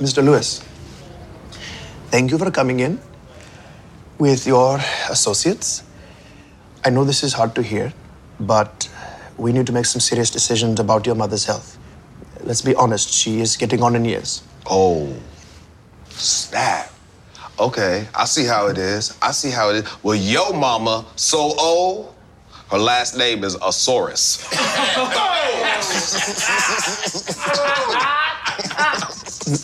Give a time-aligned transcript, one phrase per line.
[0.00, 0.24] Mr.
[0.24, 0.60] Lewis,
[2.08, 2.98] thank you for coming in
[4.18, 5.84] with your associates.
[6.84, 7.92] I know this is hard to hear,
[8.40, 8.88] but
[9.36, 11.78] we need to make some serious decisions about your mother's health.
[12.42, 14.42] Let's be honest, she is getting on in years.
[14.66, 15.14] Oh,
[16.10, 16.90] snap.
[17.60, 19.16] Okay, I see how it is.
[19.22, 20.02] I see how it is.
[20.02, 22.13] Well, yo mama so old,
[22.74, 24.42] her last name is Asaurus.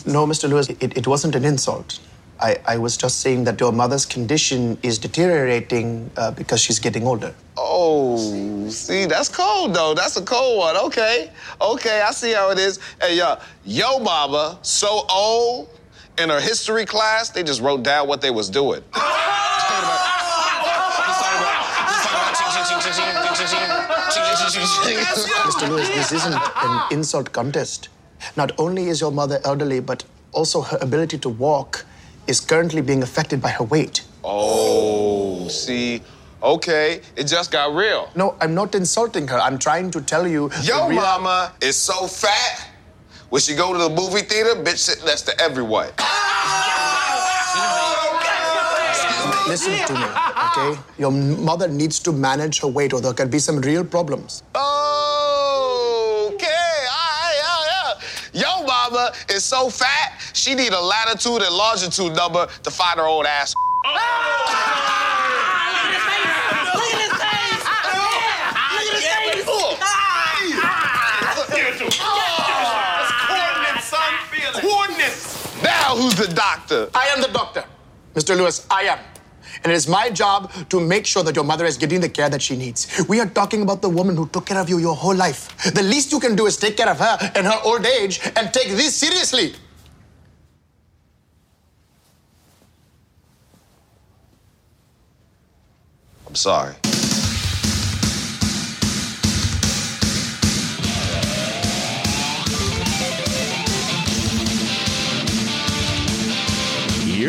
[0.05, 0.47] No, Mr.
[0.49, 1.99] Lewis, it, it wasn't an insult.
[2.39, 7.05] I, I was just saying that your mother's condition is deteriorating uh, because she's getting
[7.05, 7.33] older.
[7.57, 9.93] Oh, see, that's cold though.
[9.93, 10.77] That's a cold one.
[10.77, 12.79] Okay, okay, I see how it is.
[13.01, 15.67] Hey, yo, yo mama so old.
[16.17, 18.83] In her history class, they just wrote down what they was doing.
[24.59, 25.69] Mr.
[25.69, 27.89] Lewis, this isn't an insult contest.
[28.35, 31.85] Not only is your mother elderly, but also her ability to walk
[32.27, 34.03] is currently being affected by her weight.
[34.23, 36.01] Oh, see,
[36.43, 38.09] okay, it just got real.
[38.15, 39.37] No, I'm not insulting her.
[39.39, 40.51] I'm trying to tell you.
[40.63, 42.67] Yo the real- mama is so fat.
[43.29, 45.87] When she go to the movie theater, bitch sit next to everyone.
[49.47, 50.05] Listen to me,
[50.57, 50.79] okay?
[50.97, 54.43] Your mother needs to manage her weight, or there can be some real problems.
[54.55, 58.41] Oh, okay, all right, yeah, yeah.
[58.41, 63.05] Yo mama is so fat, she need a latitude and longitude number to find her
[63.05, 63.53] old ass.
[63.83, 66.37] Look at his face!
[66.75, 67.61] Look at his face.
[75.63, 76.89] Now who's the doctor?
[76.95, 77.63] I am the doctor.
[78.15, 78.35] Mr.
[78.35, 78.99] Lewis, I am.
[79.63, 82.29] And it is my job to make sure that your mother is getting the care
[82.29, 83.03] that she needs.
[83.07, 85.49] We are talking about the woman who took care of you your whole life.
[85.73, 88.53] The least you can do is take care of her in her old age and
[88.53, 89.53] take this seriously.
[96.27, 96.75] I'm sorry.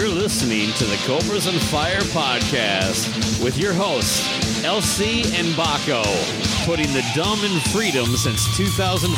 [0.02, 3.06] You're listening to the Cobras and Fire podcast
[3.40, 4.26] with your hosts,
[4.66, 6.02] LC and Baco,
[6.66, 9.14] putting the dumb in freedom since 2014.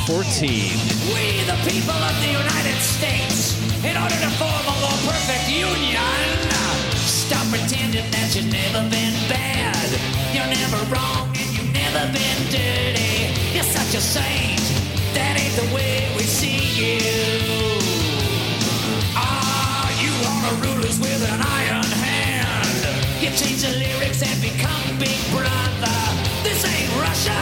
[1.08, 6.52] We, the people of the United States, in order to form a more perfect union,
[7.00, 9.88] stop pretending that you've never been bad.
[10.36, 13.32] You're never wrong and you've never been dirty.
[13.56, 14.60] You're such a saint.
[15.16, 17.63] That ain't the way we see you.
[20.62, 22.68] Rulers with an iron hand.
[23.22, 25.98] You change the lyrics and become Big Brother.
[26.42, 27.38] This ain't Russia.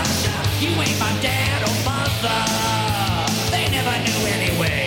[0.60, 2.40] You ain't my dad or mother.
[3.50, 4.81] They never knew anyway.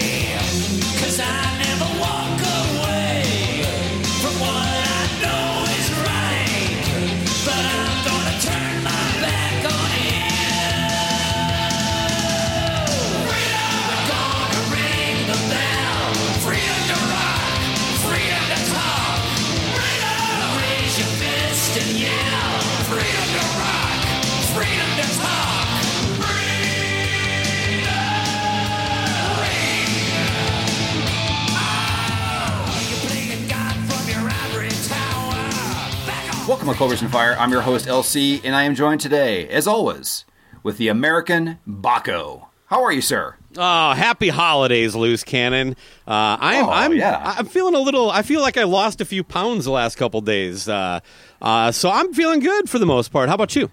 [36.48, 37.36] Welcome to Cobras and Fire.
[37.40, 40.26] I'm your host, LC, and I am joined today, as always,
[40.62, 42.48] with the American Baco.
[42.68, 43.36] How are you, sir?
[43.58, 45.72] Oh, happy holidays, loose cannon.
[46.08, 47.34] Uh, I'm, Oh, I'm, yeah.
[47.38, 48.12] I'm feeling a little.
[48.12, 51.00] I feel like I lost a few pounds the last couple days, uh,
[51.42, 53.28] uh, so I'm feeling good for the most part.
[53.28, 53.72] How about you?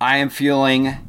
[0.00, 1.07] I am feeling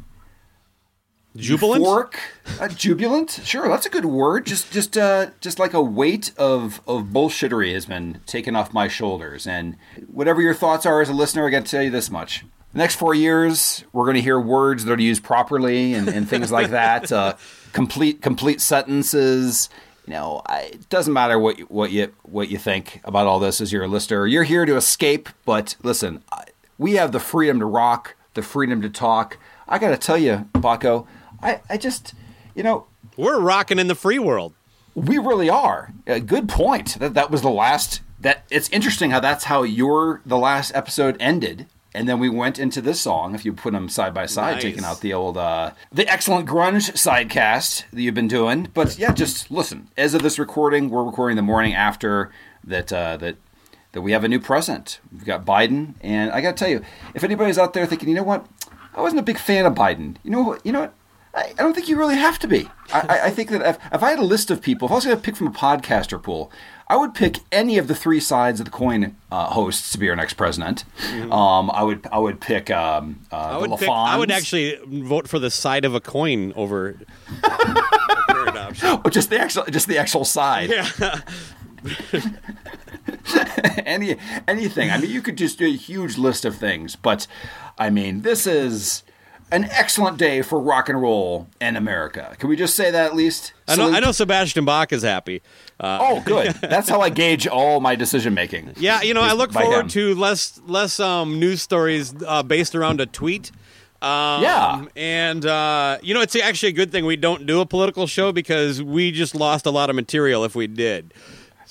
[1.36, 1.84] Jubilant.
[1.84, 2.14] euphoric,
[2.60, 3.40] uh, jubilant.
[3.44, 4.46] Sure, that's a good word.
[4.46, 8.88] Just, just, uh, just like a weight of of bullshittery has been taken off my
[8.88, 9.46] shoulders.
[9.46, 9.76] And
[10.08, 12.78] whatever your thoughts are as a listener, I got to tell you this much: the
[12.78, 16.50] next four years, we're going to hear words that are used properly and, and things
[16.50, 17.10] like that.
[17.12, 17.34] Uh,
[17.72, 19.70] complete, complete sentences.
[20.06, 23.38] You know, I, it doesn't matter what you, what you what you think about all
[23.38, 24.26] this as you're a listener.
[24.26, 26.46] You're here to escape, but listen, I,
[26.78, 29.38] we have the freedom to rock, the freedom to talk.
[29.68, 31.06] I got to tell you, Baco,
[31.42, 32.14] I, I just,
[32.54, 34.54] you know, We're rocking in the free world.
[34.94, 35.92] we really are.
[36.06, 36.98] A good point.
[36.98, 38.00] That that was the last.
[38.20, 42.58] That it's interesting how that's how your the last episode ended, and then we went
[42.58, 43.34] into this song.
[43.34, 44.62] If you put them side by side, Nice.
[44.62, 48.68] taking out the old uh, the excellent grunge sidecast that you've been doing.
[48.74, 49.88] But yeah, just listen.
[49.96, 52.30] As of this recording, we're recording the morning after
[52.64, 52.92] that.
[52.92, 53.36] Uh, that
[53.92, 55.00] that we have a new president.
[55.12, 56.82] We've got Biden, and I got to tell you,
[57.14, 58.46] if anybody's out there thinking, you know what,
[58.94, 60.16] I wasn't a big fan of Biden.
[60.22, 60.94] You know what, you know what.
[61.34, 62.68] I, I don't think you really have to be.
[62.92, 64.94] I, I, I think that if, if I had a list of people, if I
[64.96, 66.50] was going to pick from a podcaster pool,
[66.88, 70.10] I would pick any of the three sides of the coin uh, hosts to be
[70.10, 70.84] our next president.
[71.30, 75.28] Um, I would I would pick um, uh, I would, pick, I would actually vote
[75.28, 76.98] for the side of a coin over.
[77.42, 79.00] the current option.
[79.04, 80.70] Oh, just the actual just the actual side.
[80.70, 81.20] Yeah.
[83.86, 84.16] Any
[84.48, 84.90] anything.
[84.90, 87.26] I mean, you could just do a huge list of things, but
[87.78, 89.04] I mean, this is
[89.52, 92.34] an excellent day for rock and roll in America.
[92.38, 93.52] Can we just say that at least?
[93.68, 93.84] I know.
[93.84, 93.96] Salute.
[93.96, 94.12] I know.
[94.12, 95.42] Sebastian Bach is happy.
[95.78, 96.52] Uh, Oh, good.
[96.54, 98.74] That's how I gauge all my decision making.
[98.76, 99.88] Yeah, you know, I look forward him.
[99.88, 103.50] to less less um, news stories uh, based around a tweet.
[104.02, 104.84] Um, Yeah.
[104.96, 108.32] and uh, you know, it's actually a good thing we don't do a political show
[108.32, 111.12] because we just lost a lot of material if we did.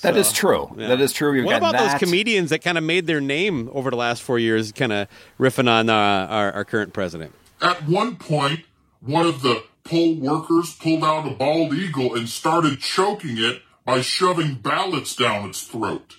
[0.02, 0.74] That is true.
[0.78, 0.88] Yeah.
[0.88, 1.32] That is true.
[1.32, 1.92] We've what about that.
[1.92, 5.08] those comedians that kind of made their name over the last four years, kind of
[5.38, 7.34] riffing on uh, our, our current president?
[7.60, 8.60] At one point,
[9.00, 14.00] one of the poll workers pulled out a bald eagle and started choking it by
[14.00, 16.16] shoving ballots down its throat.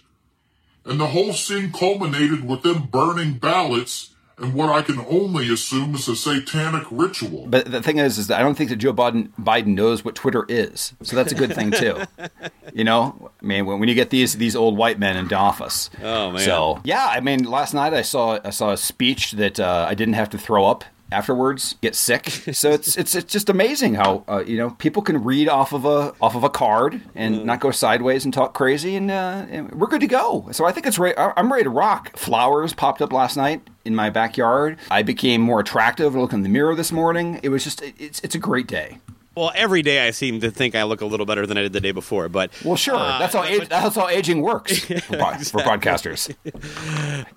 [0.83, 4.11] And the whole scene culminated with them burning ballots
[4.41, 7.45] and what I can only assume is a satanic ritual.
[7.47, 10.15] But the thing is, is that I don't think that Joe Biden, Biden knows what
[10.15, 12.01] Twitter is, so that's a good thing too.
[12.73, 15.89] you know, I mean, when, when you get these these old white men into office.
[16.01, 16.41] Oh, man.
[16.41, 19.94] So yeah, I mean, last night I saw I saw a speech that uh, I
[19.94, 22.21] didn't have to throw up afterwards, get sick.
[22.61, 25.85] So it's it's it's just amazing how uh, you know people can read off of
[25.85, 29.71] a off of a card and not go sideways and talk crazy, and, uh, and
[29.71, 30.47] we're good to go.
[30.51, 31.15] So I think it's right.
[31.17, 32.15] I'm ready to rock.
[32.17, 34.77] Flowers popped up last night in my backyard.
[34.91, 36.13] I became more attractive.
[36.13, 38.99] Looking in the mirror this morning, it was just it's it's a great day.
[39.33, 41.72] Well, every day I seem to think I look a little better than I did
[41.72, 42.95] the day before, but Well, sure.
[42.95, 46.36] uh, that's how age, that's how aging works for, pod- for podcasters.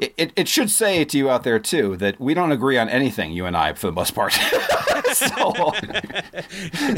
[0.00, 2.88] It, it, it should say to you out there too that we don't agree on
[2.88, 4.32] anything, you and I, for the most part.
[5.12, 5.73] so,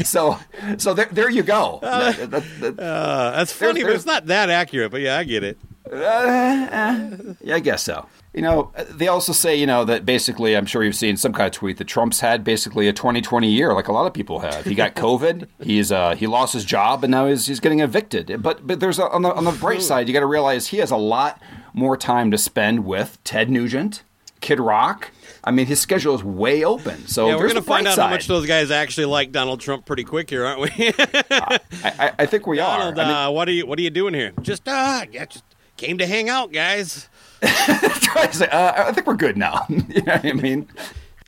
[0.03, 0.39] so,
[0.77, 1.77] so there, there you go.
[1.83, 4.91] That- that- that- Uh, that's funny, but it's not that accurate.
[4.91, 5.59] But yeah, I get it.
[5.91, 8.07] Yeah, I guess so.
[8.33, 11.47] You know, they also say, you know, that basically, I'm sure you've seen some kind
[11.47, 14.65] of tweet that Trump's had basically a 2020 year, like a lot of people have.
[14.65, 18.41] He got COVID, he's uh, he lost his job, and now he's, he's getting evicted.
[18.43, 20.77] But but there's a, on the on the bright side, you got to realize he
[20.77, 21.41] has a lot
[21.73, 24.03] more time to spend with Ted Nugent,
[24.41, 25.11] Kid Rock.
[25.43, 27.07] I mean, his schedule is way open.
[27.07, 29.85] So yeah, we're going to find out how much those guys actually like Donald Trump
[29.85, 30.69] pretty quick here, aren't we?
[30.99, 32.77] I, I, I think we are.
[32.77, 34.33] Donald, I mean, uh, what are you What are you doing here?
[34.41, 35.45] Just uh, yeah, just
[35.77, 37.07] came to hang out, guys.
[37.41, 39.65] try to say, uh, I think we're good now.
[39.69, 40.67] you know what I mean?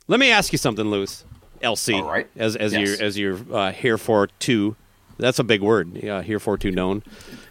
[0.08, 1.24] Let me ask you something, Luce.
[1.62, 2.26] LC, All right.
[2.36, 2.98] as as Yes.
[2.98, 4.76] your as your uh, here for two.
[5.18, 5.94] That's a big word.
[6.02, 7.02] Yeah, here for two known.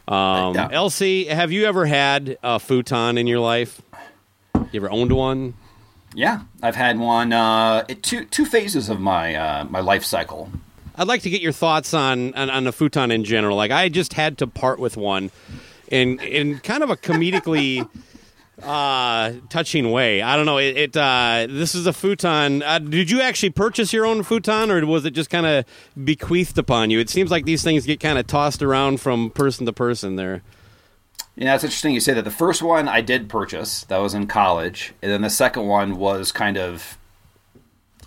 [0.07, 0.69] Um, Yeah.
[0.69, 3.81] LC, have you ever had a futon in your life?
[4.55, 5.53] You ever owned one?
[6.15, 7.31] Yeah, I've had one.
[7.31, 10.49] Uh, two two phases of my uh, my life cycle.
[10.95, 13.55] I'd like to get your thoughts on, on on a futon in general.
[13.55, 15.29] Like I just had to part with one,
[15.89, 17.87] in in kind of a comedically
[18.63, 20.21] uh, touching way.
[20.21, 20.57] I don't know.
[20.57, 22.63] It, it uh, this is a futon.
[22.63, 25.65] Uh, did you actually purchase your own futon, or was it just kind of
[26.03, 26.99] bequeathed upon you?
[26.99, 30.15] It seems like these things get kind of tossed around from person to person.
[30.15, 30.41] There.
[31.35, 32.23] You know, it's interesting you say that.
[32.23, 33.83] The first one I did purchase.
[33.85, 36.97] That was in college, and then the second one was kind of.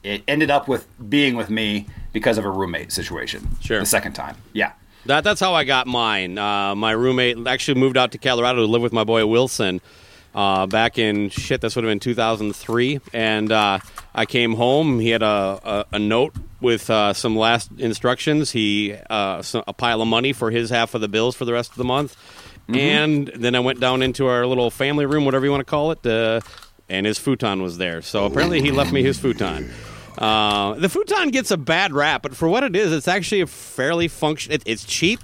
[0.03, 3.49] It ended up with being with me because of a roommate situation.
[3.61, 3.79] Sure.
[3.79, 4.73] The second time, yeah.
[5.07, 6.39] That that's how I got mine.
[6.39, 9.81] Uh, my roommate actually moved out to Colorado to live with my boy Wilson.
[10.35, 11.61] uh, back in shit.
[11.61, 13.79] This would have been 2003, and uh,
[14.15, 14.99] I came home.
[15.01, 18.53] He had a, a, a note with uh, some last instructions.
[18.53, 21.53] He uh, so- a pile of money for his half of the bills for the
[21.53, 22.17] rest of the month,
[22.69, 25.91] and then I went down into our little family room, whatever you want to call
[25.91, 26.41] it, uh,
[26.89, 28.01] and his futon was there.
[28.03, 29.71] So apparently, he left me his futon.
[30.19, 33.47] Uh, the futon gets a bad rap, but for what it is, it's actually a
[33.47, 34.53] fairly function.
[34.53, 35.21] It, it's cheap.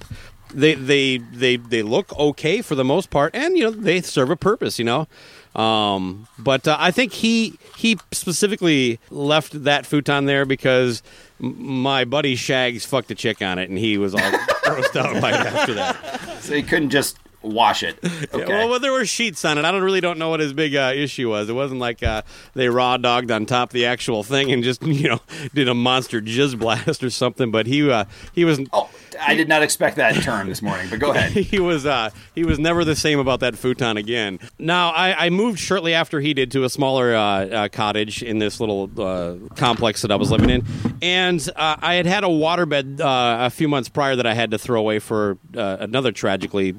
[0.54, 4.30] They they they they look okay for the most part, and you know they serve
[4.30, 4.78] a purpose.
[4.78, 11.02] You know, um, but uh, I think he he specifically left that futon there because
[11.38, 14.20] m- my buddy Shags fucked a chick on it, and he was all
[14.64, 16.38] grossed out by it after that.
[16.40, 17.18] So he couldn't just
[17.48, 17.98] wash it.
[18.38, 19.64] Yeah, well, well, there were sheets on it.
[19.64, 21.48] I don't really don't know what his big uh, issue was.
[21.48, 22.22] It wasn't like uh,
[22.54, 25.20] they raw dogged on top of the actual thing and just you know
[25.54, 27.50] did a monster jizz blast or something.
[27.50, 28.90] But he uh, he was oh,
[29.20, 31.32] I did not expect that term this morning, but go ahead.
[31.44, 34.38] he was uh, he was never the same about that futon again.
[34.58, 38.38] Now I, I moved shortly after he did to a smaller uh, uh, cottage in
[38.38, 40.64] this little uh, complex that I was living in,
[41.02, 44.50] and uh, I had had a waterbed uh, a few months prior that I had
[44.52, 46.74] to throw away for uh, another tragically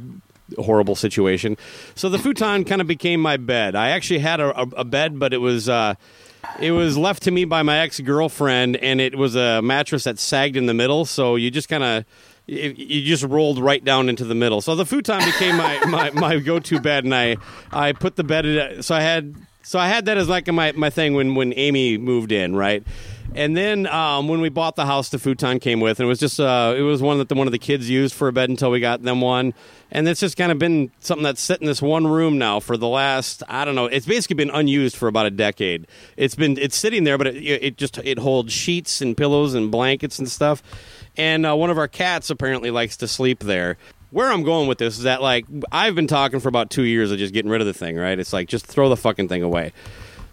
[0.58, 1.58] horrible situation.
[1.96, 3.76] So the futon kind of became my bed.
[3.76, 5.70] I actually had a, a, a bed, but it was.
[5.70, 5.96] Uh,
[6.60, 10.18] it was left to me by my ex girlfriend, and it was a mattress that
[10.18, 11.06] sagged in the middle.
[11.06, 12.06] So you just kind of
[12.48, 14.62] you just rolled right down into the middle.
[14.62, 17.38] So the futon became my, my, my go to bed, and I
[17.72, 18.84] I put the bed.
[18.84, 21.98] So I had so I had that as like my my thing when when Amy
[21.98, 22.84] moved in, right.
[23.36, 26.20] And then um, when we bought the house, the futon came with, and it was
[26.20, 28.50] just uh, it was one that the, one of the kids used for a bed
[28.50, 29.54] until we got them one,
[29.92, 32.76] and it's just kind of been something that's sitting in this one room now for
[32.76, 33.86] the last I don't know.
[33.86, 35.88] It's basically been unused for about a decade.
[36.18, 39.72] It's been it's sitting there, but it, it just it holds sheets and pillows and
[39.72, 40.64] blankets and stuff.
[41.16, 43.78] And uh, one of our cats apparently likes to sleep there.
[44.12, 47.12] Where I'm going with this is that like I've been talking for about two years
[47.12, 48.18] of just getting rid of the thing, right?
[48.18, 49.72] It's like just throw the fucking thing away.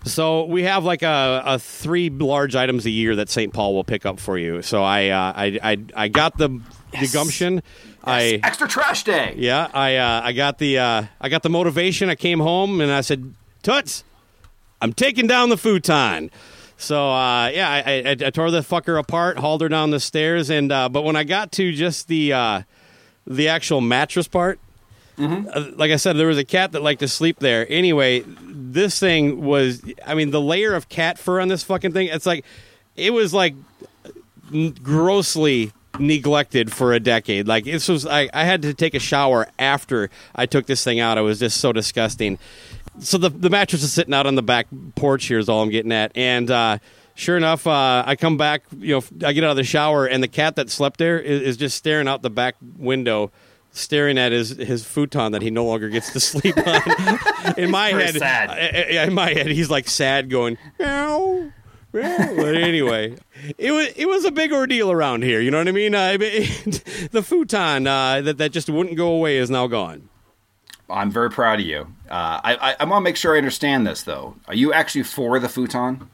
[0.07, 3.53] So we have like a, a three large items a year that St.
[3.53, 4.63] Paul will pick up for you.
[4.63, 6.61] So I uh, I, I I got the,
[6.93, 7.63] the gumption.
[8.05, 9.35] I Extra trash day.
[9.37, 12.09] yeah I uh, I got the uh, I got the motivation.
[12.09, 14.05] I came home and I said, Toots,
[14.81, 16.31] I'm taking down the futon.
[16.77, 20.51] So uh, yeah, I, I, I tore the fucker apart, hauled her down the stairs,
[20.51, 22.63] and uh, but when I got to just the uh,
[23.27, 24.61] the actual mattress part,
[25.19, 27.67] uh, like I said, there was a cat that liked to sleep there.
[27.69, 32.09] Anyway, this thing was, I mean, the layer of cat fur on this fucking thing,
[32.09, 32.45] it's like,
[32.97, 33.55] it was like
[34.53, 37.49] n- grossly neglected for a decade.
[37.49, 41.01] Like, this was, I, I had to take a shower after I took this thing
[41.01, 41.17] out.
[41.19, 42.39] It was just so disgusting.
[42.99, 45.71] So the, the mattress is sitting out on the back porch here, is all I'm
[45.71, 46.13] getting at.
[46.15, 46.79] And, uh,
[47.19, 48.65] Sure enough, uh, I come back.
[48.79, 51.41] You know, I get out of the shower, and the cat that slept there is,
[51.41, 53.33] is just staring out the back window,
[53.77, 56.65] staring at his his futon that he no longer gets to sleep on.
[57.57, 58.51] in my very head, sad.
[58.51, 61.51] I- I- in my head, he's like sad, going meow.
[61.93, 63.17] meow." But anyway,
[63.59, 65.41] it was it was a big ordeal around here.
[65.41, 65.95] You know what I mean?
[65.95, 70.09] Uh, the futon uh, that that just wouldn't go away is now gone.
[70.89, 71.81] I'm very proud of you.
[72.09, 74.37] Uh, I, I, I want to make sure I understand this, though.
[74.47, 76.09] Are you actually for the futon?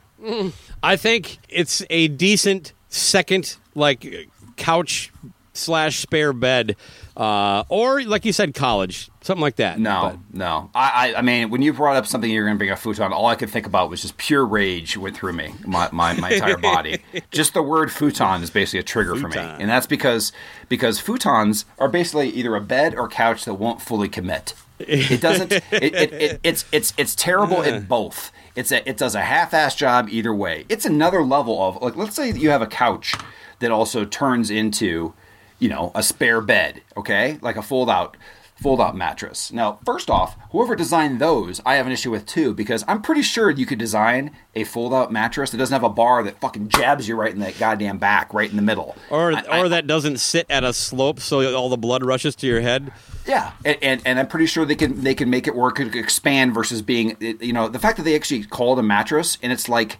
[0.82, 5.12] I think it's a decent second, like couch
[5.52, 6.76] slash spare bed,
[7.16, 9.78] uh, or like you said, college, something like that.
[9.78, 10.70] No, no.
[10.74, 13.12] I, I, I mean, when you brought up something you're going to bring a futon,
[13.12, 16.30] all I could think about was just pure rage went through me, my, my, my
[16.30, 17.02] entire body.
[17.30, 20.32] just the word futon is basically a trigger for me, and that's because
[20.68, 24.54] because futons are basically either a bed or couch that won't fully commit.
[24.78, 25.52] It doesn't.
[25.52, 28.32] it, it, it, it's it's it's terrible in both.
[28.56, 30.64] It's a it does a half-ass job either way.
[30.68, 33.14] It's another level of like let's say that you have a couch
[33.60, 35.14] that also turns into
[35.62, 38.16] you know a spare bed, okay, like a fold-out
[38.62, 39.50] fold-out mattress.
[39.50, 43.22] Now, first off, whoever designed those, I have an issue with too because I'm pretty
[43.22, 47.08] sure you could design a fold-out mattress that doesn't have a bar that fucking jabs
[47.08, 48.94] you right in that goddamn back, right in the middle.
[49.10, 52.36] Or I- I- or that doesn't sit at a slope so all the blood rushes
[52.36, 52.92] to your head.
[53.26, 55.92] Yeah, and, and and I'm pretty sure they can they can make it work and
[55.96, 59.52] expand versus being you know the fact that they actually call it a mattress and
[59.52, 59.98] it's like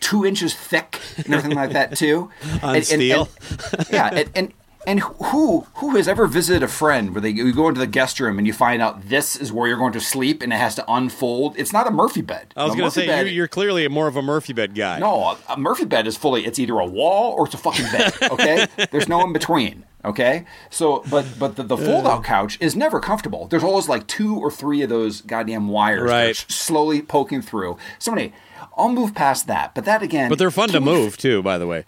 [0.00, 2.30] two inches thick and everything like that too.
[2.62, 3.28] On And- and- steel.
[3.76, 4.52] and- yeah, and, and
[4.88, 8.18] and who who has ever visited a friend where they you go into the guest
[8.18, 10.74] room and you find out this is where you're going to sleep and it has
[10.76, 11.54] to unfold?
[11.58, 12.52] It's not a Murphy bed.
[12.56, 14.98] I was going to say bed- you're, you're clearly more of a Murphy bed guy.
[14.98, 16.46] no, a, a Murphy bed is fully.
[16.46, 18.12] It's either a wall or it's a fucking bed.
[18.32, 19.84] Okay, there's no in between.
[20.04, 23.46] Okay, so but but the, the fold out couch is never comfortable.
[23.48, 26.36] There's always like two or three of those goddamn wires, Right.
[26.36, 27.76] slowly poking through.
[27.98, 28.32] Somebody,
[28.76, 30.28] I'll move past that, but that again.
[30.30, 31.42] but they're fun to move too.
[31.42, 31.84] By the way,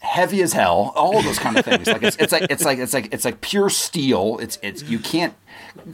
[0.00, 1.86] heavy as hell, all those kind of things.
[1.86, 4.38] Like it's, it's like it's like it's like it's like pure steel.
[4.40, 5.34] It's it's you can't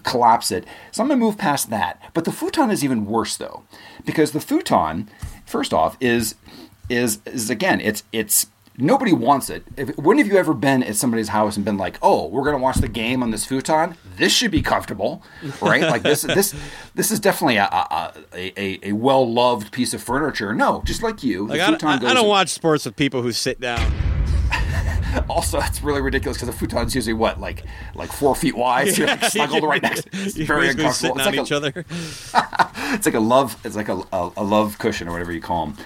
[0.03, 0.65] collapse it.
[0.93, 2.01] So I'm gonna move past that.
[2.13, 3.65] But the futon is even worse though,
[4.05, 5.09] because the futon,
[5.47, 6.35] first off, is
[6.89, 8.47] is is again it's it's
[8.77, 9.65] nobody wants it.
[9.77, 12.59] If, when have you ever been at somebody's house and been like, "Oh, we're gonna
[12.59, 13.97] watch the game on this futon.
[14.17, 15.23] This should be comfortable,
[15.61, 15.83] right?
[15.95, 16.55] like this this
[16.95, 21.23] this is definitely a a, a, a well loved piece of furniture." No, just like
[21.23, 22.11] you, Like the I, futon I, goes.
[22.11, 23.93] I don't watch sports with people who sit down.
[25.29, 27.63] Also, it's really ridiculous because the futon's usually what, like,
[27.95, 28.89] like four feet wide.
[28.91, 30.09] So you're like snuggled right next.
[30.13, 30.93] It's You're very uncomfortable.
[30.93, 32.95] sitting It's on like, each a, other.
[32.97, 33.57] it's like a love.
[33.65, 35.77] It's like a, a, a love cushion or whatever you call them.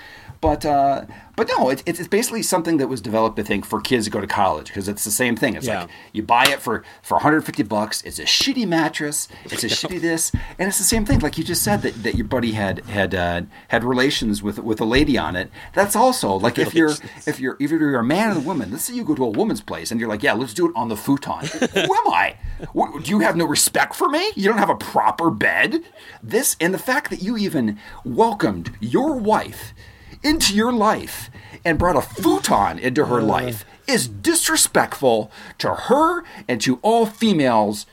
[0.41, 1.05] But uh,
[1.37, 4.11] but no, it, it's it's basically something that was developed, I think, for kids to
[4.11, 5.55] go to college because it's the same thing.
[5.57, 5.81] It's Yeah.
[5.83, 8.03] like you buy it for for 150 bucks.
[8.03, 9.27] It's a shitty mattress.
[9.47, 11.19] It's a shitty this, and it's the same thing.
[11.19, 14.81] Like you just said that, that your buddy had had uh, had relations with with
[14.81, 15.51] a lady on it.
[15.75, 16.95] That's also like if you're
[17.27, 18.71] if you're if you're a man and a woman.
[18.71, 20.73] Let's say you go to a woman's place and you're like, yeah, let's do it
[20.77, 21.47] on the futon.
[21.47, 22.37] Who am I?
[22.73, 24.31] What, do you have no respect for me?
[24.37, 25.83] You don't have a proper bed.
[26.23, 29.75] This and the fact that you even welcomed your wife
[30.23, 31.31] into your life
[31.65, 37.87] and brought a futon into her life is disrespectful to her and to all females.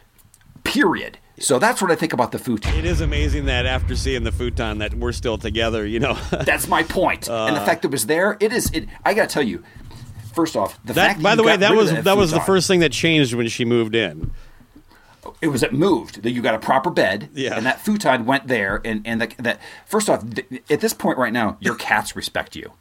[0.64, 1.18] Period.
[1.38, 2.74] So that's what I think about the futon.
[2.76, 5.86] It is amazing that after seeing the futon that we're still together.
[5.86, 7.28] You know, That's my point.
[7.28, 7.66] and the Uh.
[7.66, 8.72] fact that it was there, it is.
[8.72, 9.64] It, I got to tell you.
[10.34, 12.32] First off, the that fact that by you the way, that was of that was
[12.32, 14.32] the first thing that changed when she moved in.
[15.42, 17.56] It was it moved that you got a proper bed Yeah.
[17.58, 21.18] and that futon went there and and the, that first off th- at this point
[21.18, 22.72] right now your cats respect you.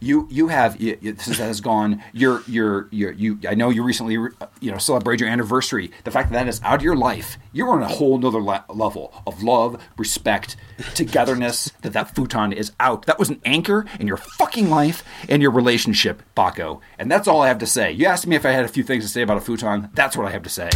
[0.00, 4.16] You you have you, this has gone you're you're you're you i know you recently
[4.16, 5.90] uh, you know celebrated your anniversary.
[6.04, 8.64] The fact that that is out of your life you're on a whole nother le-
[8.68, 10.56] level of love respect
[10.94, 13.06] togetherness that that futon is out.
[13.06, 17.40] That was an anchor in your fucking life and your relationship baco and that's all
[17.42, 17.90] i have to say.
[17.92, 19.88] You asked me if i had a few things to say about a futon.
[19.94, 20.68] That's what i have to say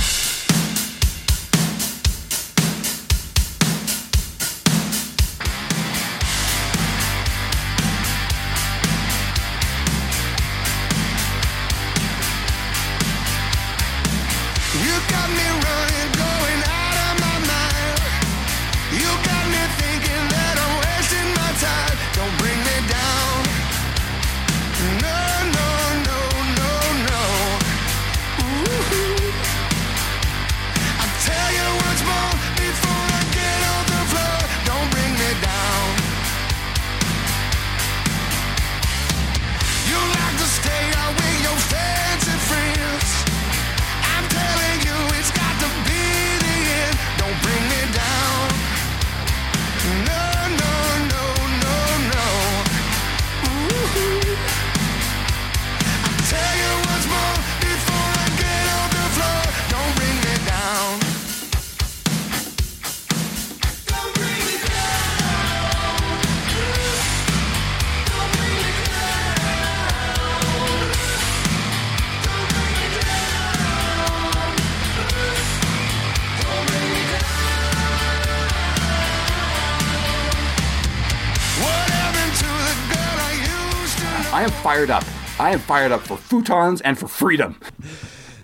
[84.86, 85.04] fired up.
[85.38, 87.58] I am fired up for futons and for freedom.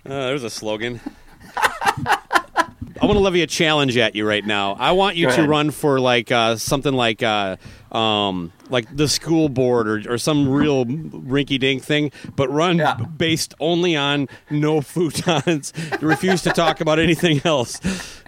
[0.05, 1.01] Uh, there's a slogan.
[1.57, 4.75] I want to levy a challenge at you right now.
[4.75, 7.57] I want you to run for like uh, something like uh,
[7.91, 12.95] um, like the school board or, or some real rinky dink thing, but run Yeah.
[12.97, 15.73] based only on no futons.
[16.03, 17.81] refuse to talk about anything else.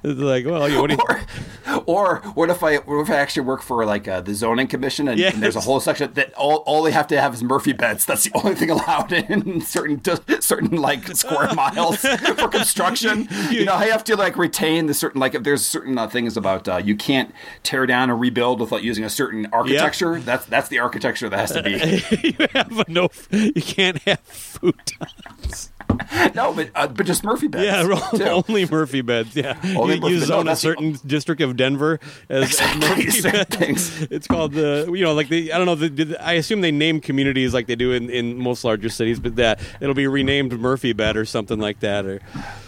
[0.03, 3.17] It's like, well, you, what do you, Or, or what if I what if I
[3.17, 6.33] actually work for like uh, the zoning commission and, and there's a whole section that
[6.35, 8.05] all, all they have to have is Murphy beds.
[8.05, 10.01] That's the only thing allowed in certain
[10.41, 13.29] certain like square miles for construction.
[13.51, 16.37] You know, I have to like retain the certain like if there's certain uh, things
[16.37, 20.21] about uh, you can't tear down or rebuild without using a certain architecture.
[20.21, 21.73] That's that's the architecture that has to be.
[22.39, 25.71] you have no, you can't have futons.
[26.35, 27.64] no, but uh, but just Murphy beds.
[27.64, 28.24] Yeah, too.
[28.48, 29.35] only Murphy beds.
[29.35, 30.31] Yeah, Only you, Murphy you beds.
[30.31, 31.98] No, zone a that's the- certain district of Denver
[32.29, 33.57] as, as Exactly, Murphy beds.
[33.57, 34.03] things.
[34.11, 36.70] It's called the you know like the I don't know the, the, I assume they
[36.72, 40.59] name communities like they do in, in most larger cities, but that it'll be renamed
[40.59, 42.05] Murphy bed or something like that.
[42.07, 42.20] Or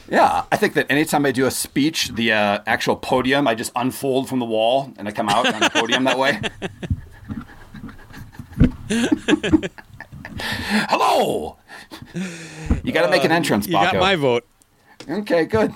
[0.08, 3.72] Yeah, I think that anytime I do a speech, the uh, actual podium, I just
[3.76, 6.40] unfold from the wall and I come out on the podium that way.
[10.88, 11.56] Hello.
[12.84, 13.92] You got to make an entrance, you Baco.
[13.92, 14.46] got my vote.
[15.08, 15.74] Okay, good.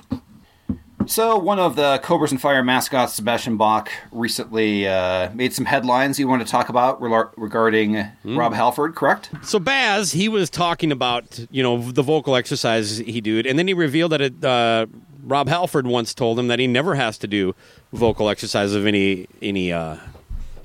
[1.07, 6.18] So, one of the Cobras and Fire mascots, Sebastian Bach, recently uh, made some headlines
[6.18, 9.29] you want to talk about rela- regarding Rob Halford, correct?
[9.42, 13.68] So Baz, he was talking about you know the vocal exercises he did, and then
[13.68, 14.87] he revealed that it, uh,
[15.22, 17.55] Rob Halford once told him that he never has to do
[17.92, 19.96] vocal exercises of any any uh,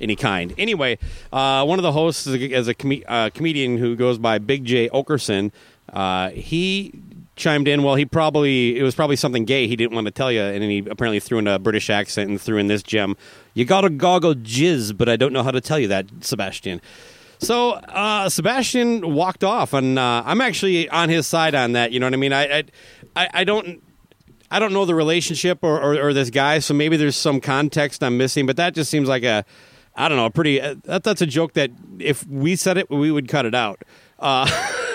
[0.01, 0.53] any kind.
[0.57, 0.97] Anyway,
[1.31, 4.37] uh, one of the hosts is a, is a com- uh, comedian who goes by
[4.37, 5.51] Big Jay Oakerson.
[5.91, 6.93] Uh, he
[7.35, 7.81] chimed in.
[7.83, 10.61] Well, he probably it was probably something gay he didn't want to tell you, and
[10.61, 13.17] then he apparently threw in a British accent and threw in this gem.
[13.53, 16.81] You got to goggle jizz, but I don't know how to tell you that, Sebastian.
[17.39, 21.91] So uh, Sebastian walked off, and uh, I'm actually on his side on that.
[21.91, 22.33] You know what I mean?
[22.33, 22.63] I
[23.15, 23.81] I, I, don't.
[24.51, 28.03] I don't know the relationship or, or, or this guy, so maybe there's some context
[28.03, 28.45] I'm missing.
[28.45, 29.45] But that just seems like a,
[29.99, 30.59] I don't know, a pretty.
[30.61, 33.83] Uh, that, that's a joke that if we said it, we would cut it out.
[34.17, 34.49] Uh,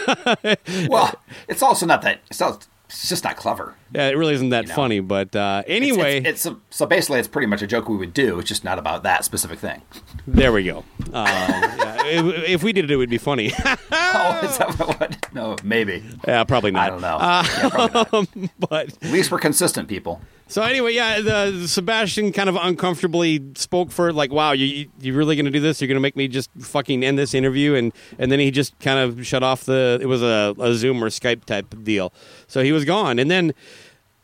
[0.88, 1.14] Well,
[1.49, 2.21] it's also not that.
[2.31, 3.75] It's, not, it's just not clever.
[3.95, 4.75] yeah, it really isn't that You know.
[4.75, 5.01] funny.
[5.01, 8.12] But uh, It's- anyway, it's, it's, so basically it's pretty much a joke we would
[8.12, 8.38] do.
[8.38, 9.81] It's just not about that specific thing.
[10.27, 10.85] there we go.
[11.12, 11.25] Uh,
[11.79, 13.53] yeah, if, we did it, it would be funny.
[13.64, 15.35] oh, is that what?
[15.35, 16.05] No, maybe.
[16.27, 16.83] yeah, probably not.
[16.87, 17.17] I don't know.
[17.17, 18.51] Uh, yeah, probably not.
[18.69, 20.21] But At least we're consistent, people.
[20.47, 25.37] So anyway, yeah, the Sebastian kind of uncomfortably spoke for like, "Wow, you you- really
[25.37, 25.81] going to do this?
[25.81, 28.79] You're going to make me just fucking end this interview?" And and then he just
[28.79, 29.99] kind of shut off the.
[30.03, 32.12] It was a, a Zoom or Skype type deal,
[32.47, 33.19] so he was gone.
[33.19, 33.55] And then,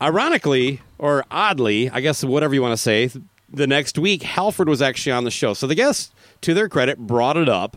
[0.01, 3.11] ironically or oddly, I guess whatever you want to say,
[3.49, 5.55] the next week Halford was actually on the show.
[5.55, 7.77] So the guests, to their credit, brought it up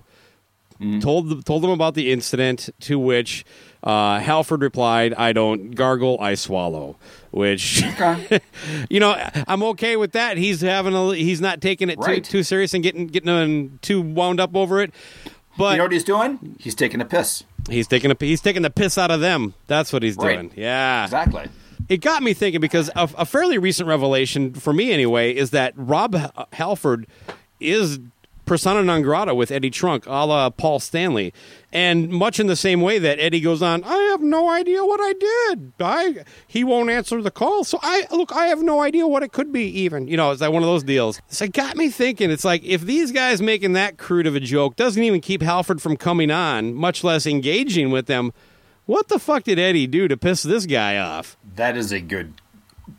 [0.99, 2.69] told told them about the incident.
[2.82, 3.45] To which
[3.84, 6.97] uh, Halford replied, "I don't gargle, I swallow."
[7.32, 7.82] Which,
[8.89, 9.15] you know,
[9.47, 10.36] I'm okay with that.
[10.38, 12.21] He's having a he's not taking it Right.
[12.23, 14.93] too too serious and getting getting uh, too wound up over it.
[15.58, 16.58] But You know what he's doing?
[16.60, 17.43] He's taking a piss.
[17.69, 19.54] he's taking a he's taking the piss out of them.
[19.67, 20.36] That's what he's Right.
[20.36, 20.52] doing.
[20.58, 21.45] Yeah, Exactly.
[21.88, 25.73] it got me thinking because a, a fairly recent revelation for me anyway is that
[25.78, 26.17] Rob
[26.52, 27.08] Halford
[27.62, 27.99] is
[28.46, 31.34] persona non grata with Eddie Trunk, a la Paul Stanley,
[31.72, 33.84] and much in the same way that Eddie goes on.
[33.84, 35.74] I have no idea what I did.
[35.80, 38.32] I he won't answer the call, so I look.
[38.32, 39.66] I have no idea what it could be.
[39.66, 41.22] Even you know, it's like one of those deals.
[41.28, 42.32] So it got me thinking.
[42.32, 45.82] It's like if these guys making that crude of a joke doesn't even keep Halford
[45.82, 48.34] from coming on, much less engaging with them.
[48.86, 51.38] What the fuck did Eddie do to piss this guy off?
[51.56, 52.34] That is a good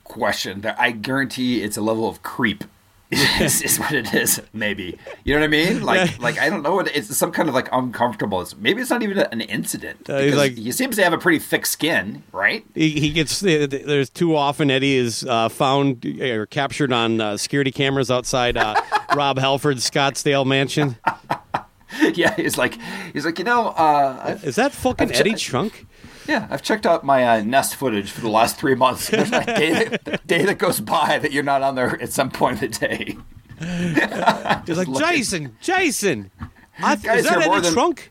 [0.02, 0.64] question.
[0.78, 2.64] I guarantee it's a level of creep.
[3.40, 4.40] is, is what it is.
[4.52, 5.82] Maybe you know what I mean.
[5.82, 6.16] Like, Yeah.
[6.20, 8.40] like I don't know what it's some kind of like uncomfortable.
[8.40, 10.08] It's, maybe it's not even an incident.
[10.08, 12.64] Uh, he's because like- he seems to have a pretty thick skin, right?
[12.74, 17.70] he, he gets there's too often Eddie is uh, found or captured on uh, security
[17.70, 18.74] cameras outside uh,
[19.16, 20.96] Rob Halford's Scottsdale mansion.
[22.14, 22.76] yeah, he's like,
[23.12, 25.86] he's like, you know, uh, Is that fucking Eddie Trunk?
[26.28, 29.08] Yeah, I've checked out my uh, Nest footage for the last three months.
[29.10, 32.12] There's not a day that, day that goes by that you're not on there at
[32.12, 33.16] some point of the day.
[34.66, 36.30] He's like Jason, Jason.
[36.78, 38.10] I, Guys, is that you're more than- Trunk?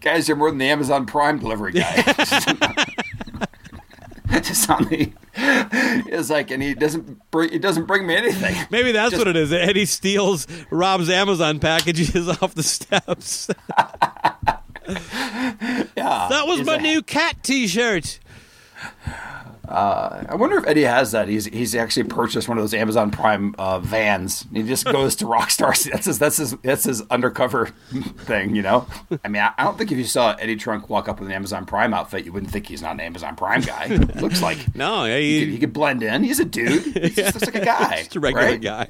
[0.00, 2.02] Guys, you're more than the Amazon Prime delivery guy.
[4.42, 8.56] Just on the, it's like, and he doesn't bring, he doesn't bring me anything.
[8.70, 9.52] Maybe that's Just- what it is.
[9.52, 13.48] Eddie steals Rob's Amazon packages off the steps.
[15.96, 18.18] Yeah, That was my a- new cat T-shirt.
[19.72, 21.28] I wonder if Eddie has that.
[21.28, 24.44] He's he's actually purchased one of those Amazon Prime uh, vans.
[24.52, 25.70] He just goes to Rockstar.
[25.90, 27.66] That's his that's his that's his undercover
[28.24, 28.56] thing.
[28.56, 28.86] You know.
[29.24, 31.34] I mean, I, I don't think if you saw Eddie Trunk walk up with an
[31.34, 33.86] Amazon Prime outfit, you wouldn't think he's not an Amazon Prime guy.
[34.20, 36.24] Looks like No, yeah, he, he, could, he could blend in.
[36.24, 36.82] He's a dude.
[36.96, 37.98] He's just looks like a guy.
[37.98, 38.60] just a regular right?
[38.60, 38.88] guy.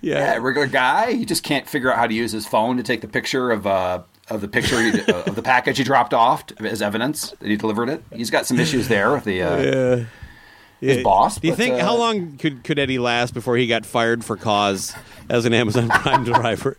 [0.00, 1.12] Yeah, a regular guy.
[1.12, 3.66] He just can't figure out how to use his phone to take the picture of
[3.68, 7.48] uh of the picture he, uh, of the package he dropped off as evidence that
[7.48, 8.02] he delivered it.
[8.12, 10.04] He's got some issues there with the uh,
[10.80, 11.38] his boss.
[11.38, 14.24] Do you but, think uh, how long could could Eddie last before he got fired
[14.24, 14.94] for cause
[15.28, 16.76] as an Amazon Prime driver?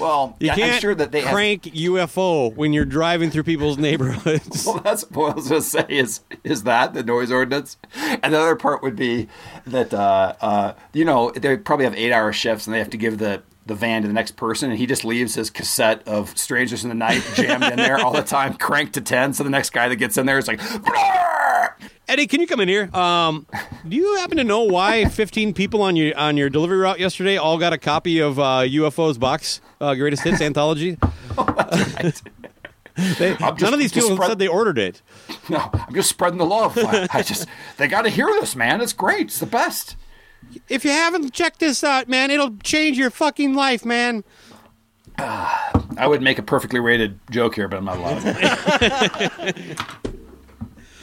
[0.00, 3.44] Well, You yeah, can't I'm sure that they have- crank UFO when you're driving through
[3.44, 4.66] people's neighborhoods.
[4.70, 5.86] Well, that's what I was going to say.
[5.88, 7.76] Is is that the noise ordinance?
[7.94, 9.28] And the other part would be
[9.66, 12.96] that uh, uh, you know they probably have eight hour shifts and they have to
[12.96, 16.36] give the the van to the next person, and he just leaves his cassette of
[16.36, 19.32] Strangers in the Night jammed in there all the time, cranked to ten.
[19.32, 20.60] So the next guy that gets in there is like!
[22.08, 22.90] Eddie, can you come in here?
[22.94, 23.46] Um,
[23.88, 27.36] do you happen to know why 15 people on your on your delivery route yesterday
[27.36, 30.98] all got a copy of uh, UFO's box uh, greatest hits anthology?
[33.18, 35.00] They- I'm just- none of these people spread- said they ordered it.
[35.48, 36.76] no, I'm just spreading the love.
[36.76, 37.46] I just
[37.78, 38.82] they got to hear this, man.
[38.82, 39.26] It's great.
[39.28, 39.96] It's the best.
[40.68, 44.24] If you haven't checked this out, man, it'll change your fucking life, man.
[45.18, 49.54] I would make a perfectly rated joke here, but I'm not allowed.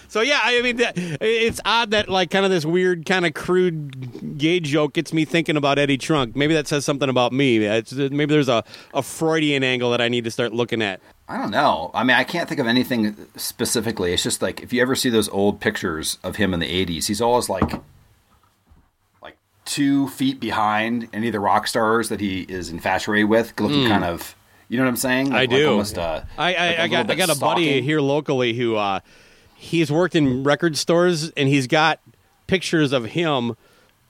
[0.10, 4.38] So yeah, I mean, it's odd that like kind of this weird, kind of crude
[4.38, 6.36] gay joke gets me thinking about Eddie Trunk.
[6.36, 7.58] Maybe that says something about me.
[7.58, 11.02] It's, uh, maybe there's a, a Freudian angle that I need to start looking at.
[11.28, 11.92] I don't know.
[11.94, 14.14] I mean, I can't think of anything specifically.
[14.14, 17.08] It's just like if you ever see those old pictures of him in the '80s,
[17.08, 17.74] he's always like
[19.68, 24.04] two feet behind any of the rock stars that he is infatuated with, looking kind
[24.04, 24.36] of.
[24.70, 25.28] You know what I'm saying?
[25.28, 25.36] Hmm.
[25.36, 25.58] I do.
[25.58, 28.76] Like almost, uh, I, I, like I got I got a buddy here locally who
[28.76, 29.00] uh,
[29.56, 32.00] he's worked in record stores and he's got
[32.48, 33.56] pictures of him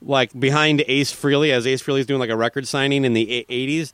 [0.01, 3.93] like behind Ace Frehley as Ace Frehley's doing like a record signing in the eighties.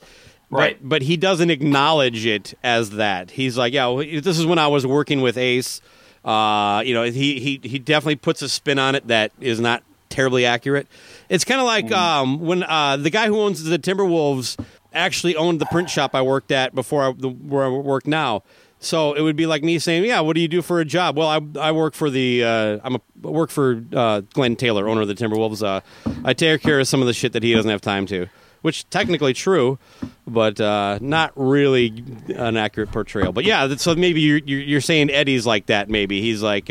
[0.50, 0.78] Right.
[0.80, 3.32] But, but he doesn't acknowledge it as that.
[3.32, 5.82] He's like, yeah, well, this is when I was working with Ace.
[6.24, 9.84] Uh, you know, he, he he definitely puts a spin on it that is not
[10.14, 10.88] terribly accurate.
[11.28, 15.60] It's kind of like um, when uh, the guy who owns the Timberwolves actually owned
[15.60, 18.44] the print shop I worked at before I, the, where I work now.
[18.80, 21.18] So it would be like me saying, "Yeah, what do you do for a job?"
[21.18, 25.02] Well, I, I work for the uh, I'm a work for uh, Glen Taylor, owner
[25.02, 25.66] of the Timberwolves.
[25.66, 25.82] Uh,
[26.26, 28.28] I take care of some of the shit that he doesn't have time to,
[28.62, 29.80] which technically true,
[30.28, 32.04] but uh, not really
[32.36, 33.32] an accurate portrayal.
[33.32, 35.90] But yeah, so maybe you're you're, you're saying Eddie's like that.
[35.90, 36.70] Maybe he's like.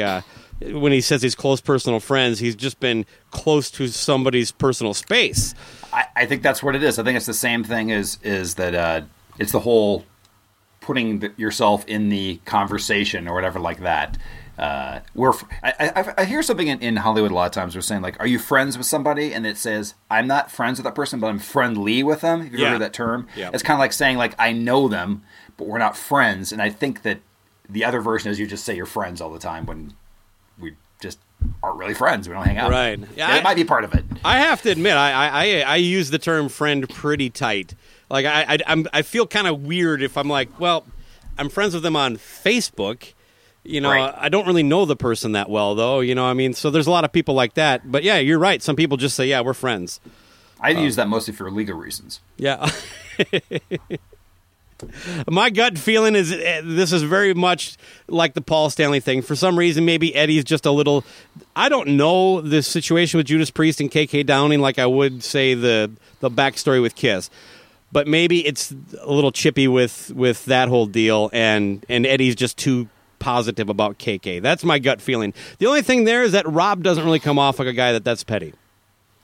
[0.70, 5.54] When he says he's close personal friends, he's just been close to somebody's personal space.
[5.92, 6.98] I, I think that's what it is.
[6.98, 9.00] I think it's the same thing as is that uh,
[9.38, 10.04] it's the whole
[10.80, 14.18] putting the, yourself in the conversation or whatever like that.
[14.58, 17.72] Uh, we're I, I, I hear something in, in Hollywood a lot of times.
[17.72, 20.84] They're saying like, "Are you friends with somebody?" And it says, "I'm not friends with
[20.84, 22.64] that person, but I'm friendly with them." Have you Yeah.
[22.66, 23.26] ever heard that term?
[23.34, 23.50] Yeah.
[23.54, 25.22] It's kind of like saying like, "I know them,
[25.56, 27.20] but we're not friends." And I think that
[27.68, 29.94] the other version is you just say you're friends all the time when
[31.02, 31.18] just
[31.62, 32.28] aren't really friends.
[32.28, 32.70] We don't hang out.
[32.70, 32.98] Right.
[33.16, 34.04] Yeah, that I- might be part of it.
[34.24, 37.74] I have to admit, I I, I, I use the term friend pretty tight.
[38.08, 40.86] Like I I, I'm, I feel kind of weird if I'm like, well,
[41.36, 43.12] I'm friends with them on Facebook.
[43.64, 44.12] You know, Right.
[44.16, 46.00] I don't really know the person that well, though.
[46.00, 47.90] You know, I mean, so there's a lot of people like that.
[47.92, 48.60] But yeah, you're right.
[48.62, 50.00] Some people just say, yeah, we're friends.
[50.60, 52.20] I um, use that mostly for legal reasons.
[52.36, 52.68] Yeah.
[55.30, 57.76] My gut feeling is uh, this is very much
[58.08, 59.22] like the Paul Stanley thing.
[59.22, 61.04] For some reason, maybe Eddie's just a little.
[61.56, 65.54] I don't know the situation with Judas Priest and KK Downing like I would say
[65.54, 65.90] the
[66.20, 67.30] the backstory with Kiss,
[67.92, 72.56] but maybe it's a little chippy with with that whole deal, and and Eddie's just
[72.58, 74.42] too positive about KK.
[74.42, 75.32] That's my gut feeling.
[75.58, 78.04] The only thing there is that Rob doesn't really come off like a guy that
[78.04, 78.52] that's petty.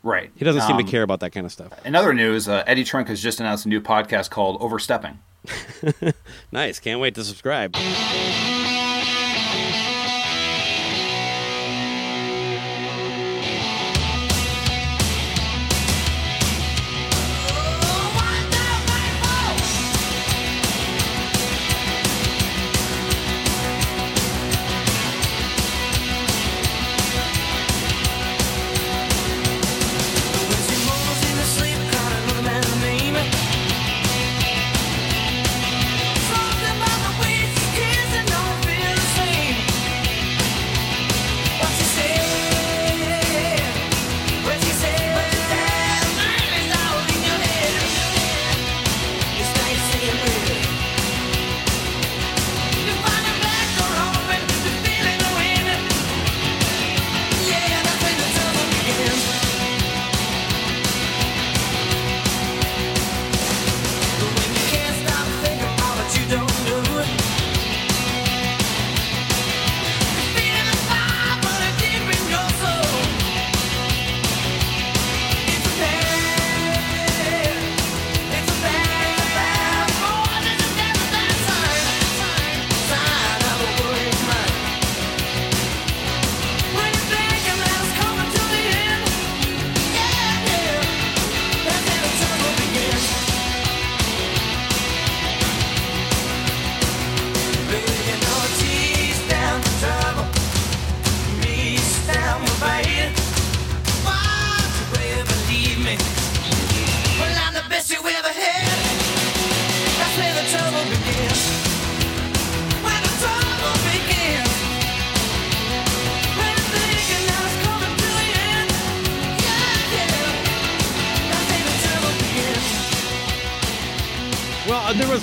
[0.04, 0.30] Right.
[0.36, 1.72] He doesn't seem Um, to care about that kind of stuff.
[1.84, 5.18] In other news, uh, Eddie Trunk has just announced a new podcast called Overstepping.
[6.52, 6.78] Nice.
[6.80, 7.74] Can't wait to subscribe.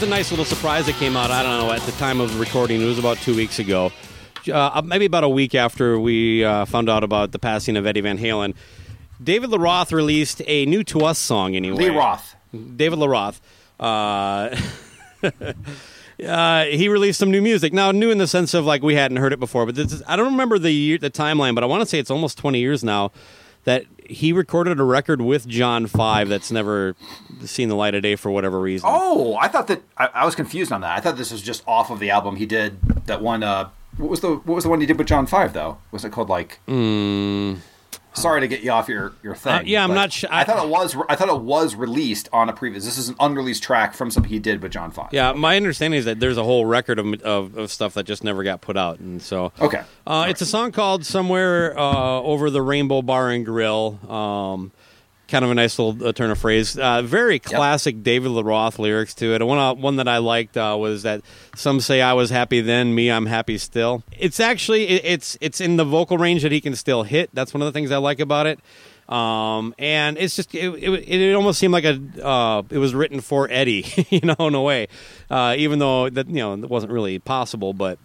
[0.05, 1.31] A nice little surprise that came out.
[1.31, 2.79] I don't know at the time of recording.
[2.79, 3.91] It was about two weeks ago,
[4.53, 8.01] uh, maybe about a week after we uh, found out about the passing of Eddie
[8.01, 8.53] Van Halen.
[9.23, 11.85] David LaRoth released a new to us song anyway.
[11.85, 12.35] Lee Roth.
[12.53, 13.39] David LaRoth.
[13.79, 14.55] Uh,
[16.23, 17.73] uh, he released some new music.
[17.73, 20.03] Now, new in the sense of like we hadn't heard it before, but this is,
[20.05, 22.59] I don't remember the year, the timeline, but I want to say it's almost 20
[22.59, 23.11] years now
[23.65, 26.95] that he recorded a record with John Five that's never
[27.43, 28.89] seen the light of day for whatever reason.
[28.91, 30.97] Oh, I thought that I, I was confused on that.
[30.97, 33.43] I thought this was just off of the album he did that one.
[33.43, 35.77] Uh, what was the what was the one he did with John Five though?
[35.91, 36.59] Was it called like?
[38.15, 39.53] Sorry to get you off your your thing.
[39.53, 40.95] Uh, yeah, I'm not su- I, thought it was.
[41.09, 42.85] I thought it was released on a previous.
[42.85, 45.09] This is an unreleased track from something he did with John Five.
[45.11, 48.23] Yeah, my understanding is that there's a whole record of, of, of stuff that just
[48.23, 49.83] never got put out, and so Okay.
[50.07, 54.71] Uh, it's a song called "Somewhere uh, Over the Rainbow Bar and Grill." Um,
[55.27, 56.77] kind of a nice little uh, turn of phrase.
[56.77, 59.45] Uh, very classic David Lee Roth lyrics to it.
[59.45, 61.21] One uh, one that I liked uh, was that
[61.55, 65.61] "Some say I was happy then, me I'm happy still." It's actually it, it's it's
[65.61, 67.29] in the vocal range that he can still hit.
[67.33, 68.59] That's one of the things I like about it.
[69.07, 73.21] Um, and it's just it, it, it almost seemed like a uh, it was written
[73.21, 74.87] for Eddie, you know, in a way.
[75.29, 77.99] Uh, even though that you know it wasn't really possible, but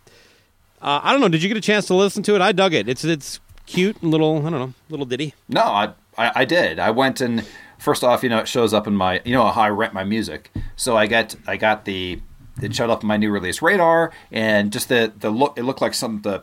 [0.82, 1.28] uh, I don't know.
[1.28, 2.40] Did you get a chance to listen to it?
[2.42, 2.88] I dug it.
[2.88, 5.34] It's it's cute, little I don't know, little ditty.
[5.48, 6.78] No, I, I I did.
[6.78, 7.46] I went and
[7.78, 10.04] first off, you know, it shows up in my you know how I rent my
[10.04, 10.50] music.
[10.76, 12.20] So I got I got the
[12.62, 15.58] it showed up in my new release radar, and just the the look.
[15.58, 16.42] It looked like some the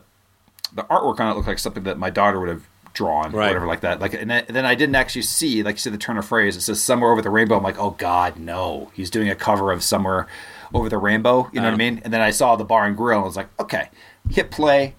[0.74, 3.48] the artwork on it looked like something that my daughter would have drawn or Right.
[3.48, 4.02] whatever like that.
[4.02, 6.58] Like, and then, I didn't actually see like you see the turn of phrase.
[6.58, 7.58] It says somewhere over the rainbow.
[7.58, 10.28] I'm like, oh God, no, he's doing a cover of somewhere
[10.74, 11.50] over the rainbow.
[11.54, 11.78] You know what I uh-huh.
[11.78, 12.02] mean?
[12.04, 13.90] And then I saw the bar and grill, and I was like, okay,
[14.30, 14.96] hit play.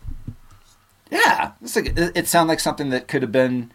[1.10, 3.72] Yeah, it's like it, it sounded like something that could have been.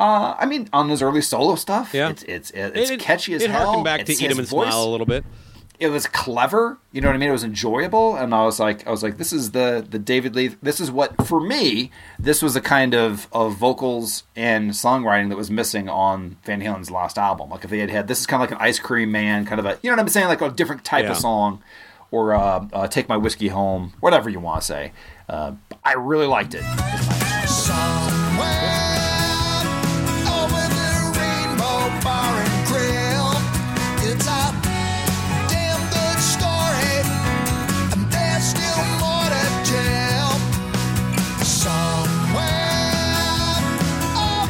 [0.00, 2.08] Uh, I mean, on his early solo stuff, Yeah.
[2.10, 3.66] it's it's it's It- catchy as it hell.
[3.66, 4.68] harkened back It's to Eat 'em and voice.
[4.68, 5.24] Smile a little bit.
[5.80, 7.28] It was clever, you know what I mean.
[7.28, 10.34] It was enjoyable, and I was like, I was like, this is the the David
[10.36, 10.54] Lee.
[10.62, 11.90] This is what for me.
[12.18, 16.90] This was the kind of of vocals and songwriting that was missing on Van Halen's
[16.92, 17.50] last album.
[17.50, 19.58] Like if they had had this is kind of like an Ice Cream Man kind
[19.58, 21.10] of a you know what I'm saying, like a different type Yeah.
[21.12, 21.60] of song,
[22.12, 24.92] or uh, uh, Take My Whiskey Home, whatever you want to say.
[25.28, 25.52] Uh,
[25.84, 27.23] I really liked it.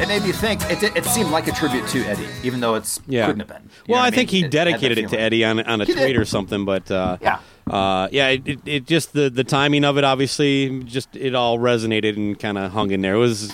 [0.05, 0.61] It made me think.
[0.69, 3.25] It, it seemed like a tribute to Eddie, even though it's Yeah.
[3.25, 3.69] couldn't have been.
[3.87, 5.19] Well, know I what think he that dedicated it to.
[5.19, 6.17] Eddie on on a He tweet did.
[6.17, 7.39] or something, but uh, Yeah.
[7.69, 11.57] uh, yeah, it, it, it just the the timing of it obviously just it all
[11.57, 13.15] resonated and kind of hung in there.
[13.15, 13.51] It was.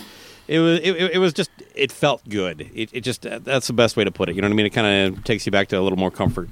[0.48, 2.70] It was it, it was just it felt good.
[2.74, 4.36] It, it just that's the best way to put it.
[4.36, 4.66] You know what I mean?
[4.66, 6.50] It kind of takes you back to a little more comfort.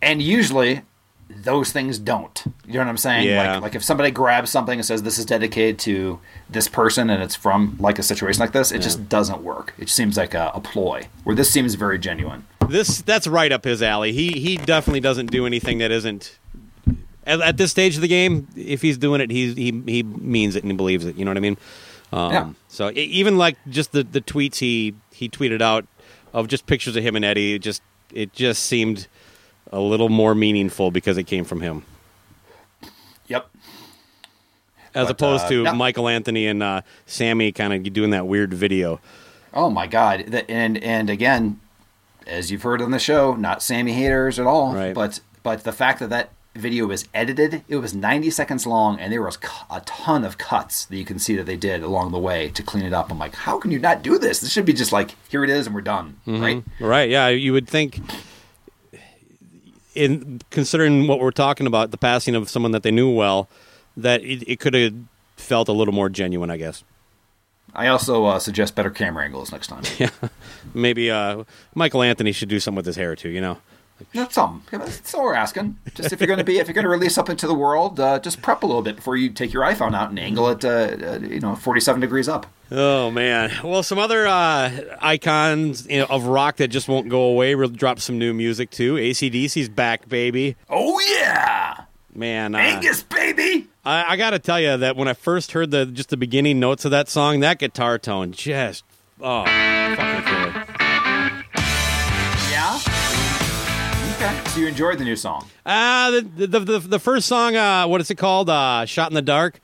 [0.00, 0.80] And usually,
[1.28, 2.42] those things don't.
[2.66, 3.28] You know what I'm saying?
[3.28, 3.54] Yeah.
[3.54, 7.22] Like, like if somebody grabs something and says this is dedicated to this person and
[7.22, 9.74] it's from like a situation like this, it just doesn't work.
[9.78, 11.08] It seems like a, a ploy.
[11.24, 12.46] Where this seems very genuine.
[12.68, 14.12] This that's right up his alley.
[14.12, 16.38] He he definitely doesn't do anything that isn't
[17.26, 18.48] at, at this stage of the game.
[18.56, 21.16] If he's doing it, he he he means it and he believes it.
[21.16, 21.56] You know what I mean?
[22.12, 22.50] Um, Yeah.
[22.68, 25.86] So e- even like just the the tweets he he tweeted out
[26.32, 29.06] of just pictures of him and Eddie, it just it just seemed
[29.72, 31.82] a little more meaningful because it came from him,
[33.28, 33.48] Yep.
[34.94, 35.72] as But, opposed uh, to yeah.
[35.72, 39.00] Michael Anthony and uh, Sammy kind of doing that weird video.
[39.52, 40.20] Oh my God!
[40.48, 41.60] And and again,
[42.26, 44.74] as you've heard on the show, not Sammy haters at all.
[44.74, 44.94] Right.
[44.94, 49.12] But but the fact that that video was edited, it was 90 seconds long, and
[49.12, 49.38] there was
[49.70, 52.62] a ton of cuts that you can see that they did along the way to
[52.62, 53.10] clean it up.
[53.10, 54.40] I'm like, how can you not do this?
[54.40, 56.64] This should be just like, here it is, and we're done, right?
[56.80, 57.10] Right.
[57.10, 57.28] Yeah.
[57.28, 58.00] You would think,
[59.96, 63.48] in considering what we're talking about, the passing of someone that they knew well,
[63.96, 64.94] that it, it could have
[65.36, 66.50] felt a little more genuine.
[66.50, 66.84] I guess.
[67.74, 69.82] I also uh, suggest better camera angles next time.
[69.98, 70.10] Yeah,
[70.72, 73.28] Maybe uh, Michael Anthony should do something with his hair too.
[73.28, 73.58] You know.
[74.30, 74.62] Something.
[74.72, 75.78] Yeah, That's all we're asking.
[75.94, 77.98] Just if you're going to be, if you're going to release something to the world,
[77.98, 80.64] uh, just prep a little bit before you take your iPhone out and angle it,
[80.64, 82.46] uh, uh, you know, 47 degrees up.
[82.70, 83.52] Oh man.
[83.62, 87.54] Well, some other uh, icons you know, of rock that just won't go away.
[87.54, 88.94] We'll drop some new music too.
[88.94, 90.56] ACDC's back, baby.
[90.68, 92.54] Oh yeah, Man.
[92.54, 93.68] Uh, Angus baby.
[93.84, 96.58] I, I got to tell you that when I first heard the just the beginning
[96.58, 98.84] notes of that song, that guitar tone just
[99.20, 100.45] oh fucking killer.
[104.56, 105.46] You enjoyed the new song?
[105.66, 108.48] Uh the the the, the first song, uh, what is it called?
[108.48, 109.60] Uh, Shot in the Dark.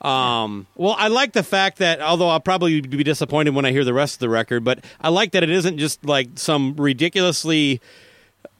[0.00, 3.82] Um, well, I like the fact that although I'll probably be disappointed when I hear
[3.82, 7.80] the rest of the record, but I like that it isn't just like some ridiculously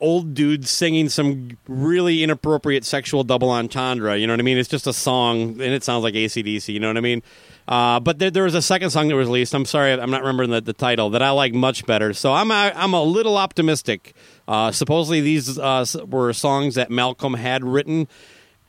[0.01, 4.17] old dudes singing some really inappropriate sexual double entendre.
[4.17, 4.59] You know what I mean?
[4.59, 6.73] It's just a song, and it sounds like ACDC.
[6.73, 7.23] You know what I mean?
[7.67, 9.55] Uh, but there, there was a second song that was released.
[9.55, 12.15] I'm sorry, I'm not remembering the, the title that I like much better.
[12.15, 14.15] So I'm a, I'm a little optimistic.
[14.47, 18.09] Uh, supposedly these uh, were songs that Malcolm had written,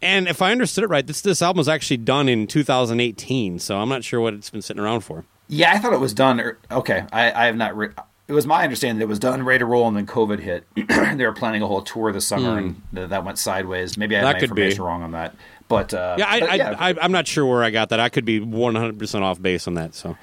[0.02, 3.60] and if I understood it right, this this album was actually done in 2018.
[3.60, 5.26] So I'm not sure what it's been sitting around for.
[5.48, 6.40] Yeah, I thought it was done.
[6.40, 7.76] er- Okay, I, I have not.
[7.78, 7.90] Re-
[8.30, 10.66] it was my understanding that it was done, ready to roll, and then COVID hit.
[11.18, 13.98] they were planning a whole tour this summer, and th- that went sideways.
[13.98, 14.26] Maybe I Hmm.
[14.26, 14.62] That have my could be.
[14.62, 15.36] information wrong on that.
[15.68, 18.00] But uh, Yeah, I, but I, I, I'm not sure where I got that.
[18.00, 19.94] I could be 100 percent off base on that.
[19.96, 20.16] So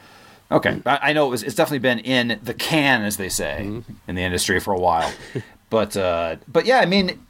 [0.51, 3.63] Okay, I, I know it was, it's definitely been in the can, as they say,
[3.65, 3.93] Mm-hmm.
[4.09, 5.13] in the industry for a while.
[5.71, 7.21] but uh, but yeah, I mean,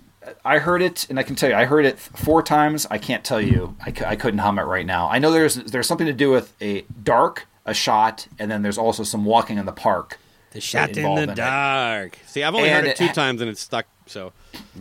[0.45, 2.87] I heard it, and I can tell you, I heard it four times.
[2.91, 5.09] I can't tell you, I, I couldn't hum it right now.
[5.09, 8.77] I know there's there's something to do with a dark, a shot, and then there's
[8.79, 10.19] also some walking in the park.
[10.57, 11.37] The shot in the in it.
[11.37, 12.19] dark.
[12.27, 13.87] See, I've only And heard it it two times and it's stuck.
[14.07, 14.33] So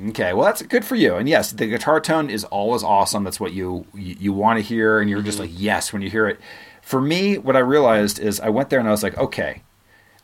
[0.10, 1.16] Okay, well that's good for you.
[1.16, 3.24] And yes, the guitar tone is always awesome.
[3.24, 6.10] That's what you you, you want to hear, and you're just like yes when you
[6.10, 6.40] hear it.
[6.82, 9.64] For me, what I realized is I went there and I was like, okay,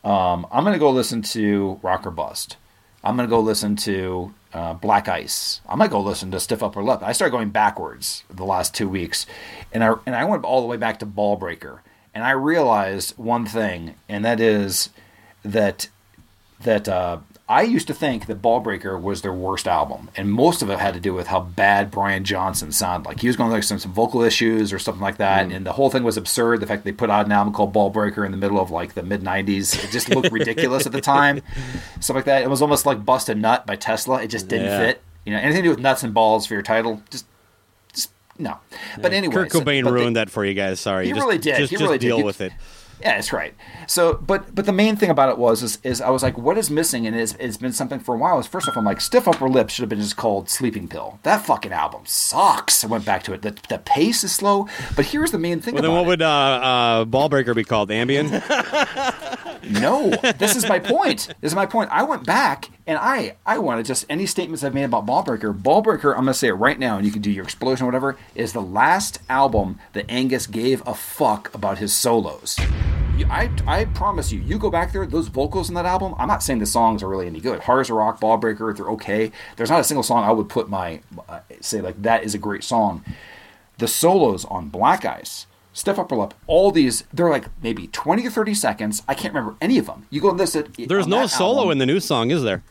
[0.04, 2.56] um, I'm gonna go listen to Rock or Bust.
[3.04, 5.60] I'm gonna go listen to uh, Black Ice.
[5.68, 7.02] I'm gonna go listen to Stiff Upper Lip.
[7.02, 9.26] I started going backwards the last two weeks,
[9.72, 11.82] and I and I went all the way back to Ball Breaker,
[12.14, 14.90] and I realized one thing, and that is
[15.44, 15.88] that
[16.62, 17.18] that uh,
[17.48, 20.94] I used to think that Ballbreaker was their worst album, and most of it had
[20.94, 23.08] to do with how bad Brian Johnson sounded.
[23.08, 25.72] Like he was going through some, some vocal issues or something like that, and the
[25.72, 26.60] whole thing was absurd.
[26.60, 28.94] The fact that they put out an album called Ballbreaker in the middle of like
[28.94, 31.40] the mid '90s, it just looked ridiculous at the time.
[32.00, 32.42] Stuff like that.
[32.42, 34.22] It was almost like "Bust a Nut" by Tesla.
[34.22, 34.78] It just didn't Yeah.
[34.78, 35.02] fit.
[35.26, 37.26] You know, anything to do with nuts and balls for your title, just,
[38.38, 38.56] no.
[39.00, 40.80] But anyway, Kurt Cobain ruined that for you guys.
[40.80, 41.58] Sorry, He just, really did.
[41.58, 42.00] Just, He just did.
[42.00, 42.52] deal You- with it.
[43.02, 43.52] Yeah, that's right.
[43.88, 46.56] So, but but the main thing about it was is, is I was like, what
[46.56, 47.04] is missing?
[47.06, 48.38] And it's, it's been something for a while.
[48.38, 51.18] Is first off, I'm like, Stiff Upper Lip should have been just called Sleeping Pill.
[51.24, 52.84] That fucking album sucks.
[52.84, 53.42] I went back to it.
[53.42, 54.68] The, the pace is slow.
[54.94, 56.06] But here's the main thing Well, then what it.
[56.06, 57.90] would uh, uh, Ballbreaker be called?
[57.90, 58.30] Ambien?
[59.70, 61.28] No, this is my point.
[61.40, 61.88] This is my point.
[61.92, 65.56] I went back and I I wanted just any statements I've made about Ballbreaker.
[65.56, 68.16] Ballbreaker, I'm gonna say it right now, and you can do your explosion or whatever.
[68.34, 72.56] Is the last album that Angus gave a fuck about his solos.
[73.26, 76.14] I, I promise you, you go back there, those vocals in that album.
[76.18, 77.60] I'm not saying the songs are really any good.
[77.60, 79.32] Hard as a Rock, Ballbreaker, they're okay.
[79.56, 82.38] There's not a single song I would put my uh, say like that is a
[82.38, 83.04] great song
[83.82, 88.26] the solos on Black Ice, Step Up Upper Up, all these, they're like maybe 20
[88.26, 89.02] or 30 seconds.
[89.08, 90.06] I can't remember any of them.
[90.08, 90.72] You go and listen.
[90.78, 92.62] There's no solo in the new song, is there?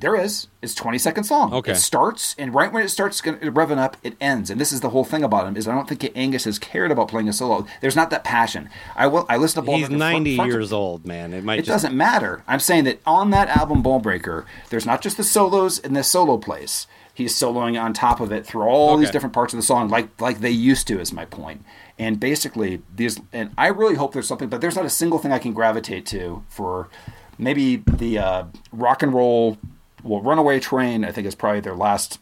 [0.00, 0.48] There is.
[0.62, 1.52] It's 20 seconds long.
[1.52, 1.72] Okay.
[1.72, 4.48] It starts, and right when it starts revving up, it ends.
[4.50, 6.90] And this is the whole thing about him, is I don't think Angus has cared
[6.90, 7.66] about playing a solo.
[7.82, 8.70] There's not that passion.
[8.96, 9.26] I will.
[9.28, 11.34] I listen to Ball He's Breaker front- 90 front to- years old, man.
[11.34, 12.42] It might it just doesn't matter.
[12.48, 16.38] I'm saying that on that album, Ballbreaker, there's not just the solos in the solo
[16.38, 16.86] place.
[17.12, 20.08] He's soloing on top of it through all these different parts of the song, like
[20.20, 20.98] like they used to.
[20.98, 21.62] Is my point.
[21.98, 25.30] And basically, these and I really hope there's something, but there's not a single thing
[25.30, 26.88] I can gravitate to for
[27.36, 29.58] maybe the uh, rock and roll.
[30.02, 32.18] Well, Runaway Train, I think is probably their last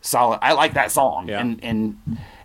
[0.00, 0.38] solid.
[0.42, 1.40] I like that song, Yeah.
[1.40, 1.98] and and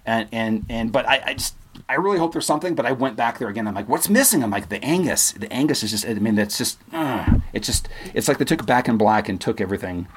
[0.05, 1.55] and and and but I, I just
[1.89, 2.75] I really hope there's something.
[2.75, 3.67] But I went back there again.
[3.67, 4.43] I'm like, what's missing?
[4.43, 5.31] I'm like, the Angus.
[5.33, 6.05] The Angus is just.
[6.05, 6.77] I mean, that's just.
[6.93, 7.88] Uh, it's just.
[8.13, 10.07] It's like they took Back in Black and took everything.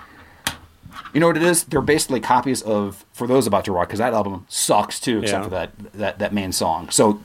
[1.13, 1.65] You know what it is?
[1.65, 5.39] They're basically copies of For Those About to Rock because that album sucks too, except
[5.41, 5.45] Yeah.
[5.45, 6.89] for that that that main song.
[6.91, 7.21] So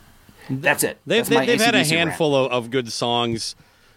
[0.50, 0.98] that's it.
[1.06, 1.90] They've, That's my they've had a rant.
[1.92, 3.56] handful of, of good songs.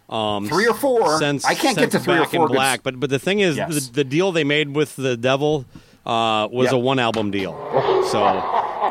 [0.09, 1.19] Um, Three or four.
[1.19, 3.57] Since, I can't get to three or Back four Black, but but the thing is,
[3.57, 3.89] Yes.
[3.89, 5.67] the, the deal they made with the Devil
[6.07, 6.73] uh, was Yep.
[6.73, 7.53] a one album deal.
[8.11, 8.19] So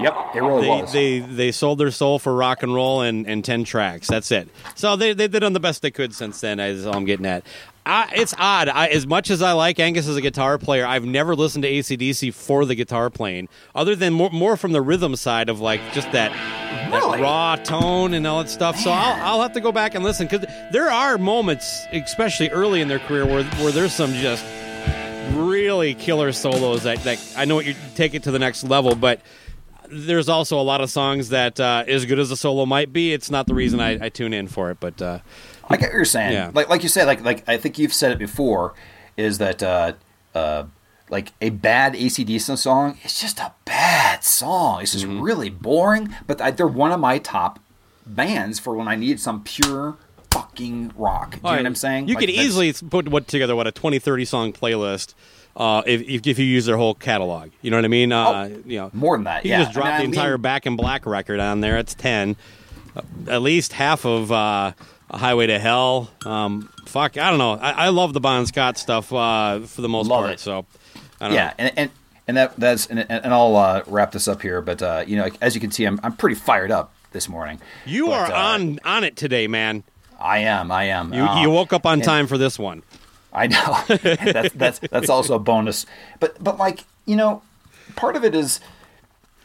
[0.01, 0.93] Yep, it really they, was.
[0.93, 4.07] they they sold their soul for rock and roll and, and ten tracks.
[4.07, 4.49] That's it.
[4.75, 6.59] So they they did done the best they could since then.
[6.59, 7.43] Is all I'm getting at.
[7.85, 8.67] I, it's odd.
[8.67, 11.71] I, as much as I like Angus as a guitar player, I've never listened to
[11.71, 15.79] ACDC for the guitar playing, other than more, more from the rhythm side of like
[15.93, 16.31] just that,
[16.91, 17.19] Really?
[17.19, 18.77] that raw tone and all that stuff.
[18.77, 22.81] So I'll, I'll have to go back and listen because there are moments, especially early
[22.81, 24.43] in their career, where where there's some just
[25.33, 28.95] really killer solos that, that I know what you take it to the next level,
[28.95, 29.21] but
[29.89, 33.13] there's also a lot of songs that uh, as good as the solo might be,
[33.13, 34.79] it's not the reason I, I tune in for it.
[34.79, 35.19] But uh,
[35.69, 36.33] I get what you're saying.
[36.33, 36.51] Yeah.
[36.53, 38.73] Like like you said, like like I think you've said it before,
[39.15, 39.93] is that uh,
[40.35, 40.63] uh,
[41.09, 44.81] like a bad ACDC song It's just a bad song.
[44.81, 45.21] It's just Mm-hmm.
[45.21, 46.13] really boring.
[46.25, 47.59] But I, they're one of my top
[48.05, 49.97] bands for when I need some pure
[50.31, 51.31] fucking rock.
[51.31, 52.07] Do you know what I'm saying?
[52.07, 55.13] You Like, could easily put what together what a 20, 30 song playlist.
[55.57, 58.11] Uh, if, if if you use their whole catalog, you know what I mean.
[58.11, 59.63] Uh, Oh, you know, more than that, You yeah.
[59.63, 61.77] just I drop mean, the I entire mean- Back in Black record on there.
[61.79, 62.35] It's ten.
[62.95, 63.01] Uh,
[63.31, 64.73] at least half of uh,
[65.11, 66.11] Highway to Hell.
[66.25, 67.53] Um, fuck, I don't know.
[67.53, 70.29] I, I love the Bon Scott stuff uh, for the most part.
[70.31, 70.39] it.
[70.39, 70.65] So
[71.19, 71.89] I don't yeah, and, and
[72.27, 74.61] and that that's and, and I'll uh, wrap this up here.
[74.61, 77.59] But uh, you know, as you can see, I'm I'm pretty fired up this morning.
[77.85, 79.83] You But, are on on it today, man.
[80.19, 80.71] I am.
[80.71, 81.13] I am.
[81.13, 82.83] You, you woke up on and- time for this one.
[83.33, 83.77] I know.
[83.87, 85.85] that's that's that's also a bonus.
[86.19, 87.41] But but like you know,
[87.95, 88.59] part of it is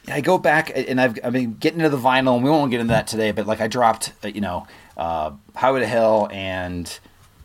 [0.08, 2.80] I go back and I've I've been getting into the vinyl, and we won't get
[2.80, 3.32] into that today.
[3.32, 4.66] But like I dropped, uh, you know,
[4.96, 6.98] uh, Highway to Hell and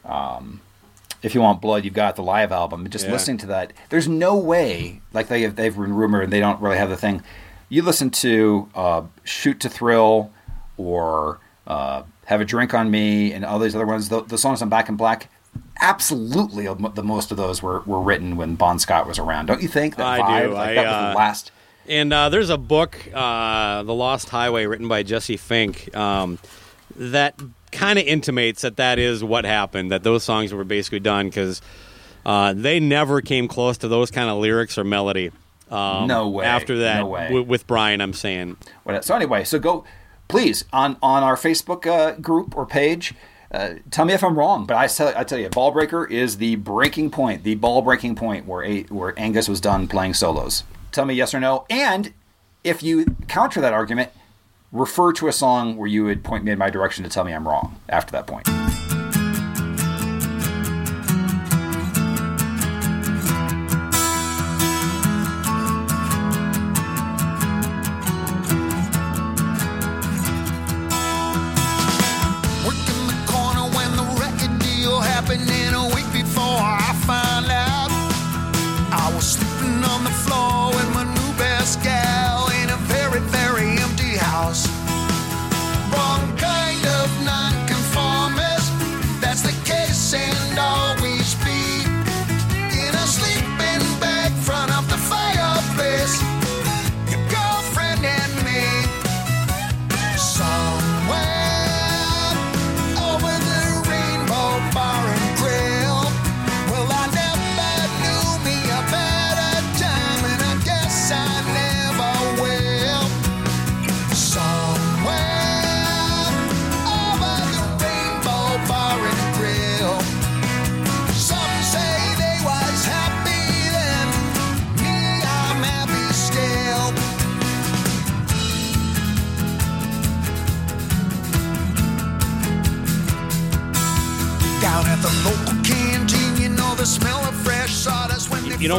[0.06, 0.62] um,
[1.22, 2.82] If You Want Blood, you've got the live album.
[2.82, 3.12] And just Yeah.
[3.12, 6.78] listening to that, there's no way like they they've been rumored and they don't really
[6.78, 7.22] have the thing.
[7.70, 10.32] You listen to uh, Shoot to Thrill
[10.78, 14.08] or uh, Have a Drink on Me and all these other ones.
[14.10, 15.30] The, the songs on Back in Black.
[15.80, 19.46] Absolutely, the most of those were, were written when Bon Scott was around.
[19.48, 19.96] Don't you think?
[19.96, 20.54] That I vibe, do.
[20.54, 21.52] Like, I, that was uh, the last.
[21.88, 26.38] And uh, there's a book, uh, The Lost Highway, written by Jesse Fink, um,
[26.96, 27.40] that
[27.72, 29.92] kind of intimates that that is what happened.
[29.92, 31.62] That those songs were basically done because
[32.26, 35.32] uh, they never came close to those kind of lyrics or melody.
[35.70, 36.46] Um, No way.
[36.46, 38.58] After that, No wi- with Brian, I'm saying.
[39.02, 39.86] So anyway, so go,
[40.28, 43.14] please on on our Facebook uh, group or page.
[43.52, 46.38] Uh, tell me if I'm wrong, but I tell, I tell you, Ball Breaker is
[46.38, 50.64] the breaking point, the ball breaking point where a, where Angus was done playing solos.
[50.92, 52.14] Tell me yes or no, and
[52.64, 54.12] if you counter that argument,
[54.72, 57.34] refer to a song where you would point me in my direction to tell me
[57.34, 57.80] I'm wrong.
[57.88, 58.48] After that point,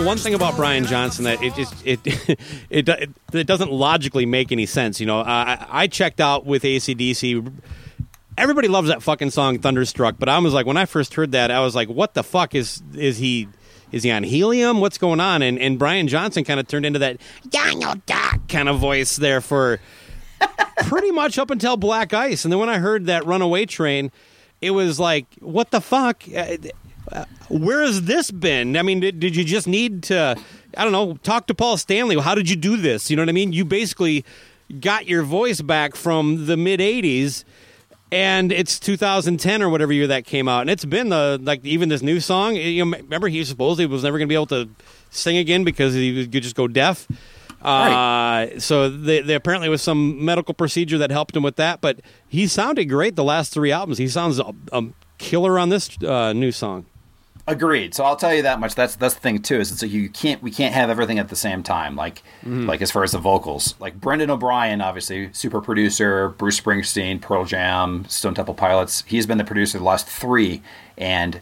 [0.09, 2.01] one thing about Brian Johnson that it just it
[2.71, 5.01] it it, it doesn't logically make any sense.
[5.01, 7.53] You know, I, I checked out with ACDC.
[8.39, 11.51] Everybody loves that fucking song "Thunderstruck," but I was like, when I first heard that,
[11.51, 13.49] I was like, "What the fuck is is he?"
[13.91, 14.81] Is he on helium?
[14.81, 15.41] What's going on?
[15.41, 19.41] And and Brian Johnson kind of turned into that Daniel Duck kind of voice there
[19.41, 19.81] for
[20.87, 22.45] pretty much up until Black Ice.
[22.45, 24.13] And then when I heard that Runaway Train,
[24.61, 26.23] it was like, what the fuck?
[26.37, 26.59] Uh,
[27.49, 28.77] Where has this been?
[28.77, 30.37] I mean, did, did you just need to,
[30.77, 32.19] I don't know, talk to Paul Stanley?
[32.19, 33.11] How did you do this?
[33.11, 33.53] You know what I mean?
[33.53, 34.25] You basically
[34.81, 37.45] got your voice back from the mid 80s.
[38.11, 41.91] And it's 2010 or whatever year that came out, and it's been the like even
[41.91, 42.57] this new song.
[42.57, 44.71] You know, remember he supposedly was never going to be able to
[45.11, 47.07] sing again because he could just go deaf.
[47.61, 52.01] Uh, So they, they apparently was some medical procedure that helped him with that, but
[52.27, 53.99] he sounded great the last three albums.
[53.99, 54.85] He sounds a, a
[55.19, 56.87] killer on this uh, new song.
[57.49, 57.95] Agreed.
[57.95, 58.75] So I'll tell you that much.
[58.75, 59.59] That's that's the thing too.
[59.59, 61.97] Is it's like you can't we can't have everything at the same time.
[61.97, 62.67] Like mm-hmm.
[62.67, 66.29] like as far as the vocals, like Brendan O'Brien, obviously super producer.
[66.29, 69.03] Bruce Springsteen, Pearl Jam, Stone Temple Pilots.
[69.07, 70.61] He's been the producer of the last three,
[70.99, 71.41] and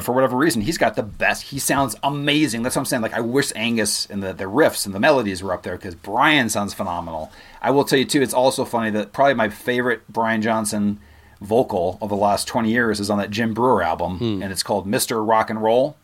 [0.00, 1.44] for whatever reason, he's got the best.
[1.44, 2.64] He sounds amazing.
[2.64, 3.02] That's what I'm saying.
[3.02, 5.94] Like I wish Angus and the the riffs and the melodies were up there because
[5.94, 7.30] Brian sounds phenomenal.
[7.62, 8.20] I will tell you too.
[8.20, 10.98] It's also funny that probably my favorite Brian Johnson
[11.40, 14.86] vocal of the last 20 years is on that Jim Breuer album, and it's called
[14.86, 15.26] Mr.
[15.26, 15.96] Rock and Roll.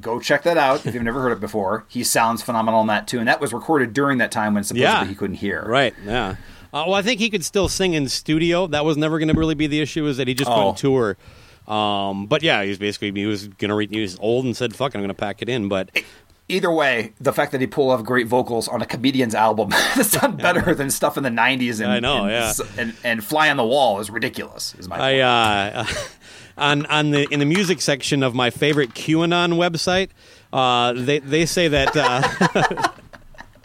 [0.00, 1.84] Go check that out if you've never heard it before.
[1.88, 4.82] He sounds phenomenal on that too, and that was recorded during that time when supposedly
[4.90, 5.04] Yeah.
[5.06, 5.64] he couldn't hear.
[5.66, 5.94] Right.
[6.04, 6.30] Yeah.
[6.72, 8.66] Uh, well, I think he could still sing in studio.
[8.66, 10.06] That was never going to really be the issue.
[10.06, 10.54] Is that he just Oh.
[10.72, 11.16] couldn't tour.
[11.68, 13.90] Um, but yeah, he was basically he was going to read.
[13.90, 15.90] He was old and said, "Fuck, it, I'm going to pack it in." But
[16.46, 20.04] Either way, the fact that he pulled off great vocals on a comedian's album that
[20.04, 22.52] sound better than stuff in the 90s and, I know, and, yeah.
[22.76, 25.86] and, and Fly on the Wall is ridiculous, is my I uh,
[26.56, 30.10] on on the in the music section of my favorite QAnon website,
[30.52, 32.20] uh, they they say that uh,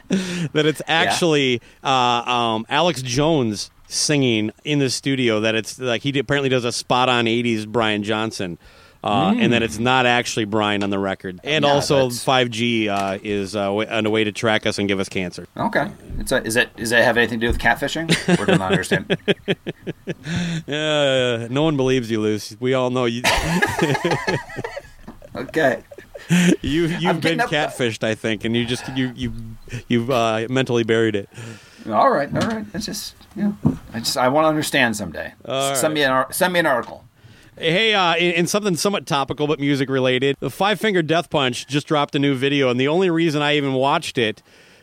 [0.53, 5.39] that it's actually uh, um, Alex Jones singing in the studio.
[5.39, 8.57] That it's like he apparently does a spot on '80s Brian Johnson.
[9.01, 12.89] Uh, And that it's not actually Brian on the record, and Yeah, also that's- 5G
[12.89, 15.47] uh, is uh, a way to track us and give us cancer.
[15.55, 15.87] Okay.
[16.19, 18.09] It's a, is it does it have anything to do with catfishing?
[18.39, 19.15] Or do not understand?
[20.67, 22.55] Uh, no one believes you, Luce.
[22.59, 23.23] We all know you.
[25.35, 25.83] Okay.
[26.61, 29.31] you you've been up- catfished, I think, and you just you you
[29.87, 31.29] you've uh, mentally buried it.
[31.87, 32.29] All right.
[32.35, 32.65] All right.
[32.73, 33.51] It's just yeah.
[33.93, 35.33] I just I want to understand someday.
[35.45, 37.05] All send me an send me an article.
[37.59, 41.67] Hey, uh, in, in something somewhat topical but music related, the Five Finger Death Punch
[41.67, 44.41] just dropped a new video, and the only reason I even watched it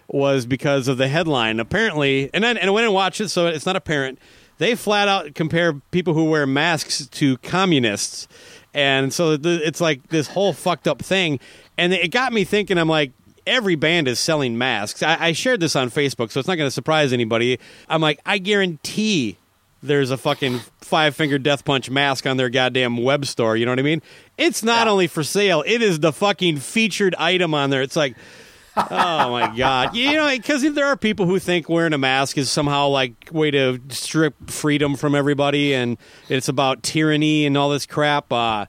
[0.09, 1.59] was because of the headline.
[1.59, 4.19] Apparently, and I, and I went and watched it, so it's not apparent.
[4.59, 8.29] They flat out compare people who wear masks to communists,
[8.75, 11.41] and so the, it's like this whole fucked up thing.
[11.79, 12.77] And it got me thinking.
[12.77, 13.13] I'm like,
[13.47, 15.03] every band is selling masks.
[15.03, 17.59] I, I shared this on Facebook, so it's not going to surprise anybody.
[17.89, 19.39] I'm like, I guarantee
[19.83, 23.57] there's a fucking five finger death punch mask on their goddamn web store.
[23.57, 24.03] You know what I mean?
[24.39, 27.83] It's not only for sale; it is the fucking featured item on there.
[27.83, 28.17] It's like,
[28.77, 32.51] oh my god, you know, because there are people who think wearing a mask is
[32.51, 35.99] somehow like way to strip freedom from everybody, and
[36.29, 38.33] it's about tyranny and all this crap.
[38.33, 38.67] Uh,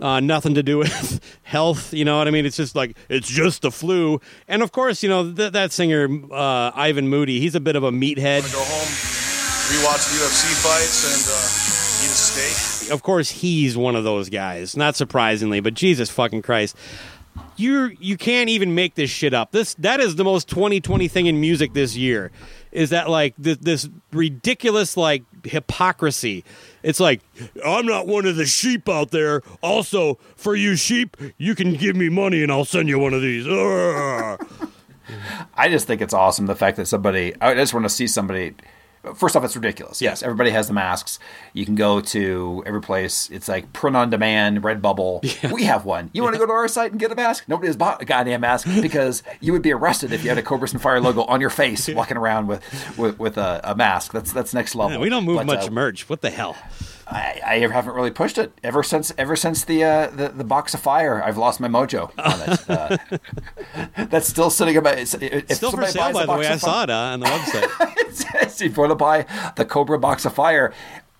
[0.00, 2.46] uh, nothing to do with health, you know what I mean?
[2.46, 6.08] It's just like it's just the flu, and of course, you know th- that singer
[6.32, 7.40] uh, Ivan Moody.
[7.40, 8.42] He's a bit of a meathead.
[9.68, 12.90] Go home, rewatch the UFC fights, and uh, eat a steak.
[12.92, 16.74] of course he's one of those guys not surprisingly but jesus fucking christ
[17.56, 21.26] you you can't even make this shit up this that is the most 2020 thing
[21.26, 22.30] in music this year
[22.70, 26.44] is that like th- this ridiculous like hypocrisy
[26.84, 27.20] it's like
[27.66, 31.96] i'm not one of the sheep out there also for you sheep you can give
[31.96, 33.44] me money and i'll send you one of these
[35.54, 37.34] I just think it's awesome the fact that somebody.
[37.40, 38.54] I just want to see somebody.
[39.14, 40.02] First off, it's ridiculous.
[40.02, 41.18] Yes, everybody has the masks.
[41.52, 43.30] You can go to every place.
[43.30, 45.52] It's like print on demand, Redbubble.
[45.52, 46.10] We have one.
[46.12, 47.44] You want to go to our site and get a mask?
[47.48, 50.42] Nobody has bought a goddamn mask because you would be arrested if you had a
[50.42, 52.62] Cobras and Fire logo on your face walking around with
[52.98, 54.12] with, with a, a mask.
[54.12, 54.92] That's that's next level.
[54.96, 56.56] Yeah, we don't move But, much uh, merch what the hell
[57.10, 60.74] I, I haven't really pushed it ever since ever since the uh, the, the box
[60.74, 61.22] of fire.
[61.22, 63.20] I've lost my mojo on it.
[63.98, 64.98] Uh, that's still sitting about.
[64.98, 67.94] It's, if still for sale by the way i saw it uh, on the website
[67.98, 69.24] it's, says if you want to buy
[69.56, 70.72] the Cobra box of fire,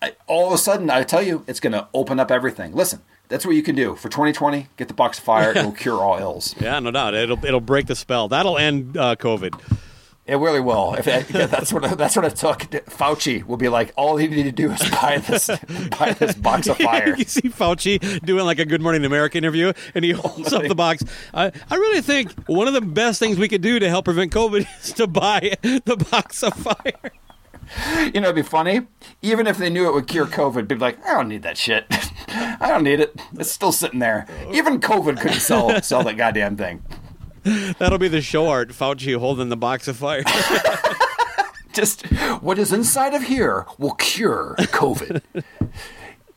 [0.02, 2.74] I- all of a sudden I tell you it's going to open up everything.
[2.74, 4.68] Listen, that's what you can do for 2020.
[4.76, 6.54] Get the box of fire; it will cure all ills.
[6.60, 9.58] yeah no doubt it'll it'll break the spell that'll end uh, covid
[10.28, 10.94] It really will.
[10.94, 12.58] If yeah, that's what that's what it took.
[12.90, 15.46] Fauci will be like, all you need to do is buy this
[15.98, 17.16] buy this box of fire.
[17.16, 20.74] you see Fauci doing like a Good Morning America interview, and he holds up the
[20.74, 21.02] box.
[21.32, 24.30] I, I really think one of the best things we could do to help prevent
[24.30, 27.10] COVID is to buy the box of fire.
[28.12, 28.82] You know, it'd be funny.
[29.22, 31.56] Even if they knew it would cure COVID, they'd be like, I don't need that
[31.56, 31.86] shit.
[32.28, 33.18] I don't need it.
[33.38, 34.26] It's still sitting there.
[34.52, 36.82] Even COVID couldn't sell sell that goddamn thing.
[37.78, 38.70] That'll be the show art.
[38.70, 40.22] Fauci holding the box of fire.
[41.72, 42.06] Just
[42.42, 45.22] what is inside of here will cure COVID.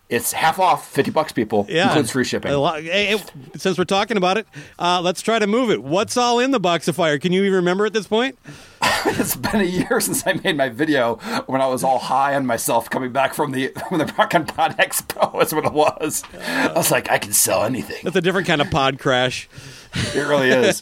[0.10, 1.66] it's half off, fifty bucks, people.
[1.68, 2.52] Yeah, includes free shipping.
[2.54, 3.24] Lot- hey, hey,
[3.56, 4.46] since we're talking about it,
[4.78, 5.82] uh, let's try to move it.
[5.82, 7.18] What's all in the box of fire?
[7.18, 8.38] Can you even remember at this point?
[9.06, 11.16] it's been a year since I made my video
[11.48, 14.48] when I was all high on myself coming back from the from the Rock and
[14.48, 15.40] Pod Expo.
[15.40, 16.24] That's what it was.
[16.40, 18.02] I was like, I can sell anything.
[18.04, 19.50] That's a different kind of pod crash.
[20.16, 20.82] It really is.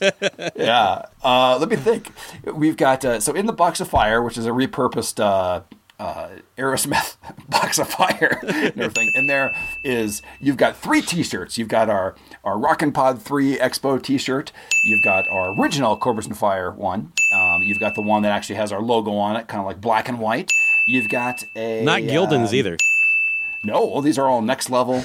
[0.56, 1.04] yeah.
[1.24, 2.12] Uh, let me think.
[2.54, 5.62] We've got uh, so in the box of fire, which is a repurposed uh,
[6.00, 7.18] uh, Aerosmith
[7.50, 9.12] box of fire and everything.
[9.16, 9.52] In there
[9.84, 11.58] is you've got three T-shirts.
[11.58, 14.52] You've got our our Rockin' Pod Three Expo T-shirt.
[14.86, 17.12] You've got our original Cobras and Fire one.
[17.34, 19.82] Um, you've got the one that actually has our logo on it, kind of like
[19.82, 20.52] black and white.
[20.88, 22.78] You've got a Not Gildan's um, either.
[23.64, 25.04] no, well, these are all next level,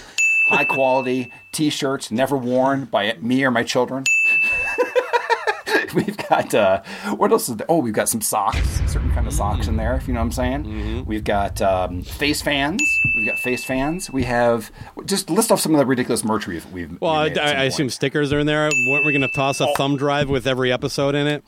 [0.48, 4.04] high quality T-shirts, never worn by me or my children.
[5.94, 6.82] we've got uh,
[7.16, 7.66] what else is there?
[7.70, 9.94] Oh, we've got some socks, certain kind of socks in there.
[9.94, 10.64] If you know what I'm saying.
[10.64, 11.04] Mm-hmm.
[11.04, 12.82] We've got um, face fans.
[13.16, 14.10] We've got face fans.
[14.10, 14.70] We have
[15.06, 17.00] just list off some of the ridiculous merch we've we've.
[17.00, 18.70] Well, I, we've made at some I assume stickers are in there.
[18.88, 21.44] Weren't we going to toss a thumb drive with every episode in it?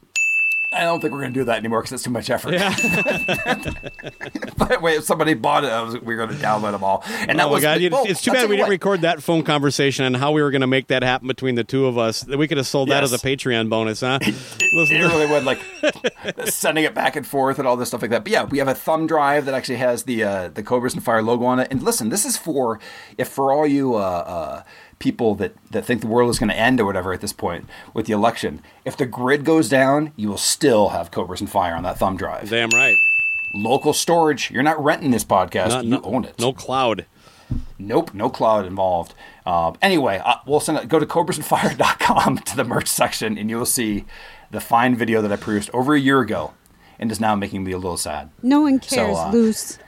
[0.73, 2.55] I don't think we're going to do that anymore because it's too much effort.
[2.55, 2.75] Yeah.
[4.59, 7.03] but wait, if somebody bought it, was, we were going to download them all.
[7.07, 7.81] And that oh was god!
[7.81, 8.71] You- oh, it's too bad we didn't what.
[8.71, 11.65] record that phone conversation and how we were going to make that happen between the
[11.65, 12.27] two of us.
[12.27, 14.19] We could have sold that as a Patreon bonus, huh?
[14.25, 15.61] Listen, It really would like
[16.47, 18.25] sending it back and forth and all this stuff like that.
[18.25, 21.03] But yeah, we have a thumb drive that actually has the uh, the Cobras and
[21.03, 21.69] Fire logo on it.
[21.71, 22.81] And listen, this is for
[23.17, 24.63] if for all you uh, uh,
[24.99, 27.67] people that, that think the world is going to end or whatever at this point
[27.93, 28.63] with the election.
[28.85, 32.17] If the grid goes down, you will still have Cobras and Fire on that thumb
[32.17, 32.49] drive.
[32.51, 32.97] Damn right.
[33.55, 34.51] Local storage.
[34.51, 35.69] You're not renting this podcast.
[35.69, 36.39] Not- you no- own it.
[36.39, 37.07] No cloud.
[37.79, 39.15] Nope, no cloud involved.
[39.45, 43.65] Um, anyway, uh, we'll send it, go to cobrasandfire.com to the merch section, and you'll
[43.67, 44.05] see
[44.51, 46.55] the fine video that I produced over a year ago,
[46.99, 48.31] and is now making me a little sad.
[48.43, 49.79] No one cares, uh, loose.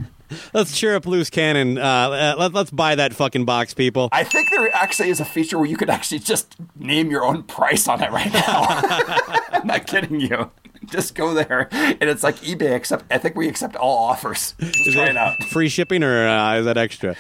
[0.52, 1.78] Let's cheer up loose cannon.
[1.78, 4.08] Uh, uh, let, let's buy that fucking box, people.
[4.12, 7.42] I think there actually is a feature where you could actually just name your own
[7.44, 8.66] price on it right now.
[9.52, 10.50] I'm not kidding you.
[10.86, 12.74] Just go there, and it's like eBay.
[12.74, 14.54] Except I think we accept all offers.
[14.60, 15.42] Just Is try it out.
[15.44, 17.14] free shipping or uh, is that extra?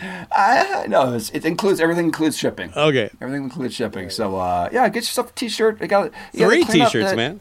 [0.00, 2.72] I know it includes everything includes shipping.
[2.76, 3.10] Okay.
[3.20, 4.10] Everything includes shipping.
[4.10, 5.80] So uh, yeah, get yourself a T-shirt.
[5.80, 7.40] You got Three t-shirts, man.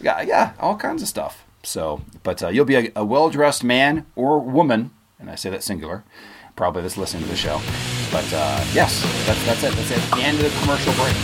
[0.00, 1.44] Yeah, yeah, all kinds of stuff.
[1.62, 5.62] So, but uh, you'll be a, a well-dressed man or woman, and I say that
[5.62, 6.04] singular,
[6.56, 7.60] probably that's listening to the show.
[8.10, 9.72] But uh, yes, that's that's it.
[9.74, 10.00] That's it.
[10.10, 11.14] The end of the commercial break.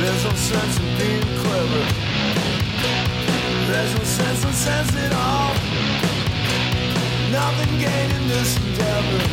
[0.00, 1.84] There's no sense in being clever.
[3.70, 5.52] There's no sense in sense at all.
[7.30, 9.24] Nothing gained in this endeavor.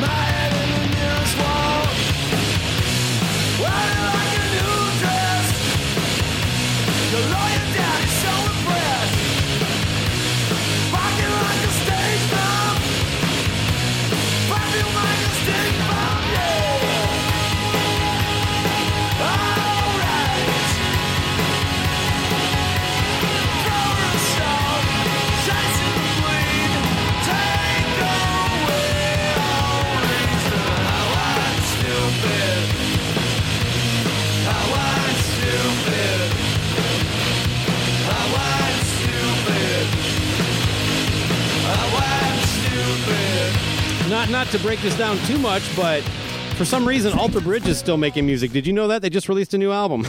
[0.00, 1.86] My head in the nearest wall.
[3.62, 4.15] Wearing like a
[7.16, 7.65] The lawyer
[44.56, 46.02] to break this down too much, but
[46.56, 48.52] for some reason, Alter Bridge is still making music.
[48.52, 50.06] Did you know that they just released a new album?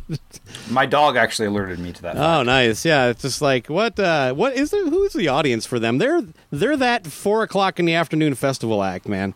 [0.70, 2.16] My dog actually alerted me to that.
[2.16, 2.84] oh, nice.
[2.84, 3.98] Yeah, it's just like what?
[4.00, 5.98] Uh, what is the who's the audience for them?
[5.98, 9.34] They're they're that four o'clock in the afternoon festival act, man.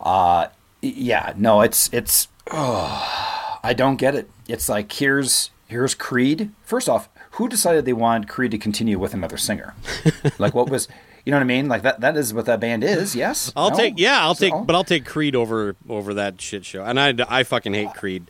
[0.00, 0.48] Uh,
[0.80, 2.28] yeah, no, it's it's.
[2.52, 4.30] Oh, I don't get it.
[4.48, 6.52] It's like here's here's Creed.
[6.62, 9.74] First off, who decided they wanted Creed to continue with another singer?
[10.38, 10.86] like what was
[11.24, 11.68] you know what I mean?
[11.68, 13.14] Like that that is what that band is.
[13.24, 13.76] Yes, I'll No?
[13.76, 16.84] take yeah, I'll So- take, but I'll take Creed over over that shit show.
[16.84, 18.26] And I I fucking hate Creed.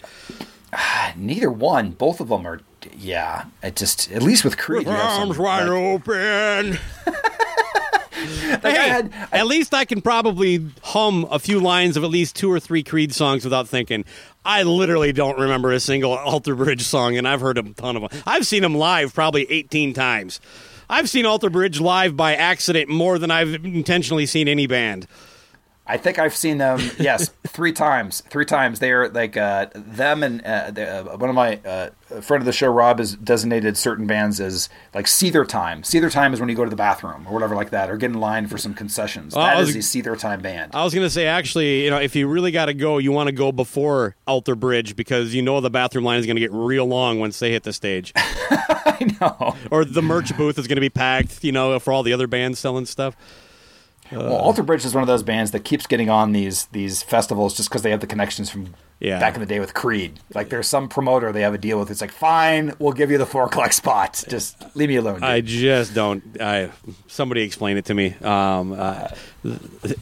[1.17, 1.91] neither one.
[1.91, 2.61] Both of them are.
[2.97, 6.79] Yeah, it just at least with Creed, some- Arms wide open.
[8.63, 12.11] Like, I Hey, had- at least I can probably hum a few lines of at
[12.11, 14.05] least two or three Creed songs without thinking.
[14.47, 18.09] I literally don't remember a single Alter Bridge song, and I've heard a ton of
[18.11, 18.23] them.
[18.27, 20.41] I've seen them live probably 18 times.
[20.89, 25.07] I've seen Alter Bridge live by accident more than I've intentionally seen any band.
[25.87, 26.81] I think I've seen them.
[26.99, 28.23] Yes, three times.
[28.31, 28.79] Three times.
[28.79, 31.91] They're like uh, them and uh, uh, one of my uh,
[32.23, 35.83] friend of the show, Rob, has designated certain bands as like Seether time.
[35.83, 38.11] Seether time is when you go to the bathroom or whatever like that, or get
[38.13, 39.37] in line for some concessions.
[39.37, 40.71] I That was- is the Seether time band.
[40.75, 43.13] I was going to say, actually, you know, if you really got to go, you
[43.13, 46.41] want to go before Alter Bridge because you know the bathroom line is going to
[46.41, 48.13] get real long once they hit the stage.
[48.17, 49.55] I know.
[49.71, 52.27] Or the merch booth is going to be packed, you know, for all the other
[52.27, 53.17] bands selling stuff.
[54.13, 57.55] Well, Alter Bridge is one of those bands that keeps getting on these these festivals
[57.57, 59.19] just because they have the connections from Yeah.
[59.19, 60.21] back in the day with Creed.
[60.35, 61.91] Like there's some promoter they have a deal with.
[61.91, 64.23] It's like, fine, we'll give you the four o'clock spot.
[64.29, 65.17] Just leave me alone.
[65.17, 66.23] dude." I just don't.
[66.41, 66.71] I
[67.07, 68.15] somebody explain it to me.
[68.23, 69.09] Um, uh,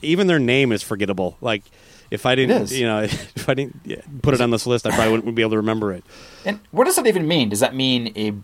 [0.02, 1.36] even their name is forgettable.
[1.40, 1.62] Like
[2.10, 5.12] if I didn't, you know, if I didn't put it on this list, I probably
[5.12, 6.04] wouldn't be able to remember it.
[6.44, 7.48] And what does that even mean?
[7.48, 8.34] Does that mean a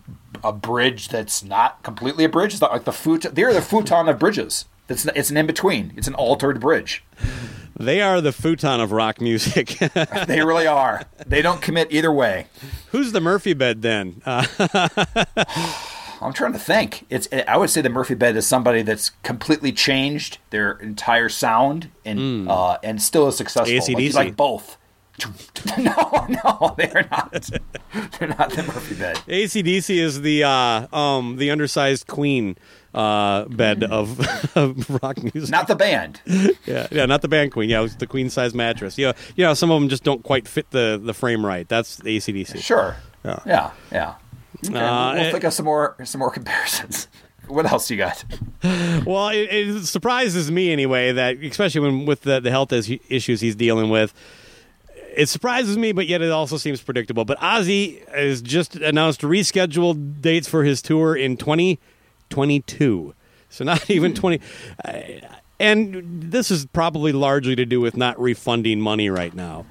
[0.47, 2.53] a bridge that's not completely a bridge?
[2.53, 3.33] Is that like the futon?
[3.33, 4.65] They're the futon of bridges.
[4.89, 5.93] It's it's an in between.
[5.95, 7.03] It's an altered bridge.
[7.79, 9.77] They are the futon of rock music.
[10.27, 11.03] They really are.
[11.25, 12.47] They don't commit either way.
[12.91, 14.21] Who's the Murphy bed then?
[14.25, 14.45] Uh,
[16.21, 17.05] I'm trying to think.
[17.09, 21.89] It's I would say the Murphy Bed is somebody that's completely changed their entire sound
[22.03, 23.73] and uh, and still is successful.
[24.15, 24.77] Like, like both.
[25.77, 27.49] No, no, they're not.
[28.19, 29.17] they're not the Murphy Bed.
[29.27, 32.57] ACDC is the uh, um, the undersized queen
[32.93, 34.19] uh, bed of,
[34.57, 35.49] of rock music.
[35.51, 36.21] Not the band.
[36.65, 37.69] yeah, yeah, not the band queen.
[37.69, 38.97] Yeah, it was the queen size mattress.
[38.97, 41.67] Yeah, you know, some of them just don't quite fit the, the frame right.
[41.67, 42.61] That's the ACDC.
[42.61, 42.95] Sure.
[43.23, 43.39] Yeah.
[43.45, 43.71] Yeah.
[43.91, 44.15] Yeah.
[44.65, 47.07] Okay, Uh, we'll it- think of some more some more comparisons.
[47.47, 48.23] What else you got?
[48.63, 53.55] Well, it, it surprises me anyway that, especially when with the, the health issues he's
[53.55, 54.13] dealing with,
[55.19, 57.25] it surprises me, but yet it also seems predictable.
[57.25, 63.13] But Ozzy has just announced rescheduled dates for his tour in 2022.
[63.49, 64.39] So not even twenty.
[64.83, 65.01] Uh,
[65.59, 69.65] and this is probably largely to do with not refunding money right now.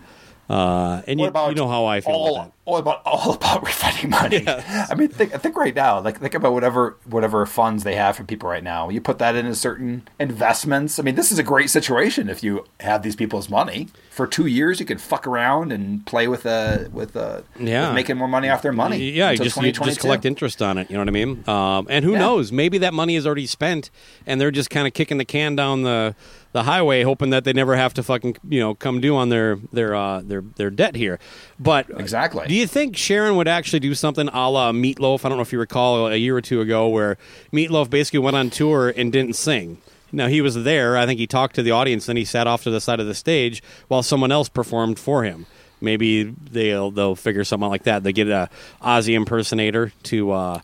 [0.48, 2.52] Uh, and you, you know how I feel all, about that.
[2.64, 4.44] all about all about refunding money.
[4.48, 8.24] I mean, think think right now, like think about whatever whatever funds they have for
[8.24, 8.88] people right now.
[8.88, 10.98] You put that into certain investments.
[10.98, 14.46] I mean, this is a great situation if you have these people's money for two
[14.46, 14.80] years.
[14.80, 17.88] You could fuck around and play with uh with uh Yeah.
[17.88, 19.10] with making more money off their money.
[19.10, 20.88] Yeah, you just, you just collect interest on it.
[20.90, 21.44] You know what I mean?
[21.46, 22.20] Um, and who Yeah.
[22.20, 22.52] knows?
[22.52, 23.90] Maybe that money is already spent,
[24.26, 26.14] and they're just kind of kicking the can down the
[26.58, 29.56] the highway, hoping that they never have to fucking you know come due on their
[29.72, 31.18] their uh, their their debt here.
[31.58, 32.46] But Exactly.
[32.48, 35.24] do you think Sharon would actually do something a la Meatloaf?
[35.24, 37.16] I don't know if you recall a year or two ago where
[37.52, 39.78] Meatloaf basically went on tour and didn't sing.
[40.10, 40.96] Now he was there.
[40.96, 43.06] I think he talked to the audience, then he sat off to the side of
[43.06, 45.46] the stage while someone else performed for him.
[45.80, 48.02] Maybe they'll they'll figure something like that.
[48.02, 48.48] They get a
[48.82, 50.60] Ozzy impersonator to uh,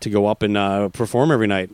[0.00, 1.70] to go up and uh, perform every night.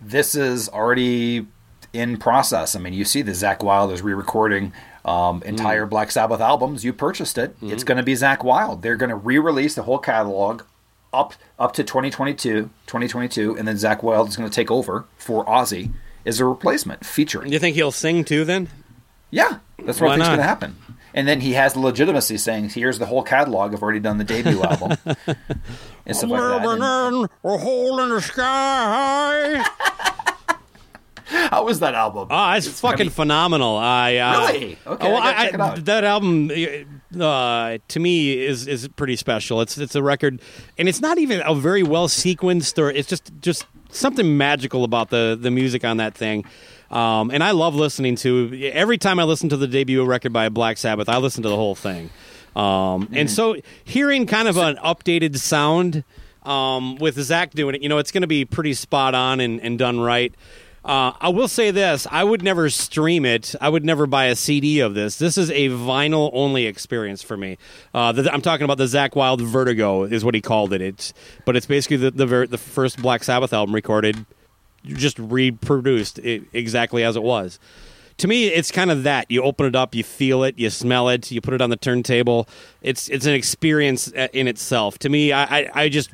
[0.00, 1.46] this is already
[1.92, 2.74] in process.
[2.74, 4.72] I mean, you see the Zakk Wylde is re-recording
[5.04, 6.84] um, entire Black Sabbath albums.
[6.84, 7.56] You purchased it.
[7.60, 8.82] It's going to be Zakk Wylde.
[8.82, 10.62] They're going to re-release the whole catalog
[11.12, 15.44] up up to 2022, 2022, and then Zakk Wylde is going to take over for
[15.44, 15.90] Ozzy
[16.24, 17.52] as a replacement featuring.
[17.52, 18.44] You think he'll sing too?
[18.44, 18.68] Then
[19.30, 20.76] Yeah, that's what Why I think's going to happen.
[21.14, 23.74] And then he has the legitimacy saying, "Here's the whole catalog.
[23.74, 28.20] I've already done the debut album and stuff like that." And a hole in the
[28.22, 29.62] sky.
[31.50, 32.28] how was that album?
[32.30, 33.76] Ah, it's, fucking gonna phenomenal.
[33.76, 34.78] I uh, Really?
[34.86, 35.84] Okay, well, I gotta check it out.
[35.86, 36.50] That album
[37.18, 39.60] uh, to me is is pretty special.
[39.62, 40.42] It's it's a record,
[40.76, 45.10] and it's not even a very well sequenced, or it's just just something magical about
[45.10, 46.44] the the music on that thing.
[46.90, 50.50] Um, and I love listening to every time I listen to the debut record by
[50.50, 51.08] Black Sabbath.
[51.08, 52.10] I listen to the whole thing,
[52.54, 56.04] um, and so hearing kind of an updated sound
[56.44, 59.60] um, with Zakk doing it, you know, it's going to be pretty spot on and,
[59.60, 60.34] and done right.
[60.84, 63.54] Uh, I will say this: I would never stream it.
[63.60, 65.16] I would never buy a CD of this.
[65.16, 67.56] This is a vinyl only experience for me.
[67.94, 70.80] Uh, the, I'm talking about the Zakk Wylde Vertigo is what he called it.
[70.80, 71.14] It's
[71.44, 74.26] but it's basically the the, ver- the first Black Sabbath album recorded,
[74.84, 77.60] just reproduced it exactly as it was.
[78.18, 79.30] To me, it's kind of that.
[79.30, 81.76] You open it up, you feel it, you smell it, you put it on the
[81.76, 82.48] turntable.
[82.82, 84.98] It's it's an experience uh, in itself.
[85.00, 86.10] To me, I, I, I just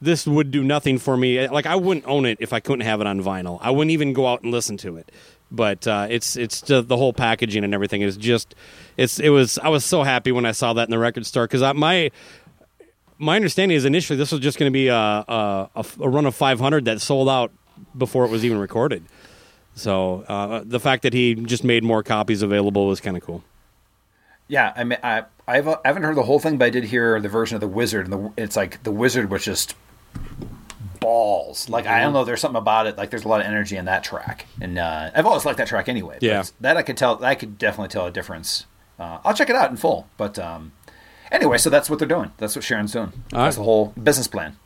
[0.00, 1.46] this would do nothing for me.
[1.48, 3.58] Like I wouldn't own it if I couldn't have it on vinyl.
[3.60, 5.10] I wouldn't even go out and listen to it.
[5.52, 8.54] But uh, it's it's the, the whole packaging and everything is just
[8.96, 11.46] it's it was I was so happy when I saw that in the record store
[11.46, 12.10] because my
[13.18, 16.34] my understanding is initially this was just going to be a, a, a run of
[16.34, 17.52] 500 that sold out
[17.96, 19.04] before it was even recorded.
[19.74, 23.44] So uh, the fact that he just made more copies available was kind of cool.
[24.48, 27.20] Yeah, I mean, I I've, I haven't heard the whole thing, but I did hear
[27.20, 29.74] the version of the Wizard, and the, it's like the Wizard was just
[31.00, 31.68] balls.
[31.68, 32.02] Like I Mm-hmm.
[32.04, 32.96] don't know, there's something about it.
[32.98, 35.68] Like there's a lot of energy in that track, and uh, I've always liked that
[35.68, 36.14] track anyway.
[36.16, 36.44] but Yeah.
[36.60, 37.22] that I could tell.
[37.24, 38.66] I could definitely tell a difference.
[38.98, 40.08] Uh, I'll check it out in full.
[40.18, 40.72] But um,
[41.32, 42.32] anyway, so that's what they're doing.
[42.38, 43.12] That's what Sharon's doing.
[43.32, 43.60] All that's right.
[43.60, 44.56] the whole business plan.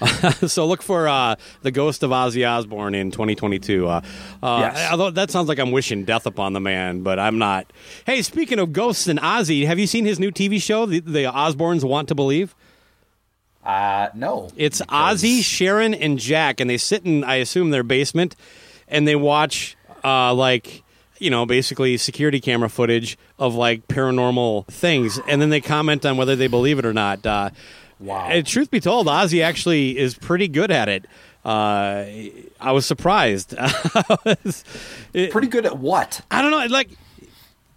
[0.48, 3.86] so look for uh, the ghost of Ozzy Osbourne in 2022.
[3.88, 4.00] Uh,
[4.42, 4.90] uh, Yes.
[4.90, 7.72] Although that sounds like I'm wishing death upon the man, but I'm not.
[8.04, 11.22] Hey, speaking of ghosts and Ozzy, have you seen his new TV show, The, the
[11.24, 12.54] Osbournes Want to Believe?
[13.64, 17.82] Uh, no, It's because- Ozzy, Sharon, and Jack, and they sit in, I assume, their
[17.84, 18.34] basement,
[18.88, 20.82] and they watch, uh, like,
[21.18, 26.16] you know, basically security camera footage of like paranormal things, and then they comment on
[26.16, 27.24] whether they believe it or not.
[27.24, 27.50] Uh,
[28.00, 28.26] Wow.
[28.30, 31.04] And truth be told, Ozzy actually is pretty good at it.
[31.44, 32.04] Uh,
[32.60, 33.54] I was surprised.
[33.56, 34.64] I was-
[35.14, 36.20] it- Pretty good at what?
[36.28, 36.66] I don't know.
[36.66, 36.88] Like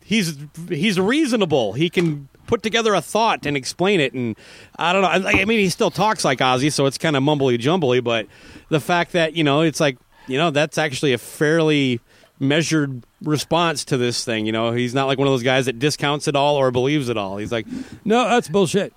[0.03, 0.35] he's
[0.67, 1.73] he's reasonable.
[1.73, 4.13] He can put together a thought and explain it.
[4.13, 4.35] And
[4.77, 5.07] I don't know.
[5.07, 8.01] I, I mean, he still talks like Ozzy, so it's kind of mumbly jumbly.
[8.01, 8.27] But
[8.69, 11.99] the fact that you know, it's like you know, that's actually a fairly
[12.39, 14.45] measured response to this thing.
[14.45, 17.09] You know, he's not like one of those guys that discounts it all or believes
[17.09, 17.37] it all.
[17.37, 17.65] He's like,
[18.03, 18.93] no, that's bullshit.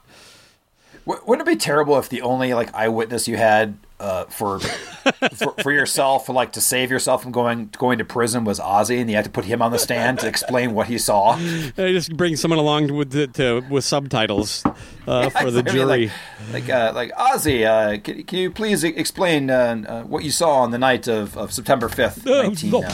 [1.07, 5.73] Wouldn't it be terrible if the only like eyewitness you had uh, for, for for
[5.73, 9.25] yourself, like to save yourself from going going to prison, was Ozzy, and you had
[9.25, 11.33] to put him on the stand to explain what he saw?
[11.33, 14.63] I just bring someone along with the, to, with subtitles
[15.07, 15.87] uh, for the I mean, jury.
[15.87, 16.11] like
[16.53, 20.61] like, uh, like Ozzy, uh, can, can you please explain uh, uh, what you saw
[20.61, 22.73] on the night of, of September fifth, nineteen?
[22.75, 22.81] Uh,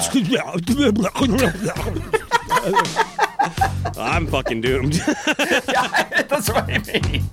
[3.99, 4.95] I'm fucking doomed.
[5.69, 7.25] yeah, that's what I mean.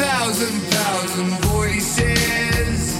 [0.00, 2.96] Thousand thousand, voices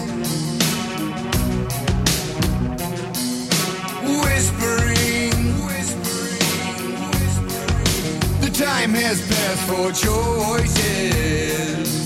[4.23, 5.33] whispering,
[5.65, 8.21] whispering, whispering.
[8.43, 12.00] The time has passed for choices.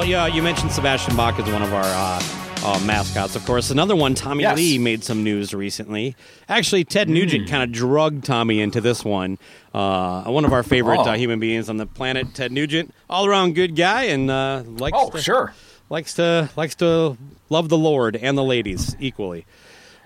[0.00, 2.22] Well, yeah, you mentioned Sebastian Bach is one of our uh,
[2.64, 3.68] uh, mascots, of course.
[3.68, 4.56] Another one, Tommy Yes.
[4.56, 6.16] Lee, made some news recently.
[6.48, 9.36] Actually, Ted Nugent kind of drugged Tommy into this one.
[9.74, 11.02] Uh, one of our favorite Oh.
[11.10, 14.96] uh, human beings on the planet, Ted Nugent, all around good guy, and uh, likes
[14.98, 15.52] Oh, to, sure.
[15.90, 17.18] likes to likes to
[17.50, 19.44] love the Lord and the ladies equally.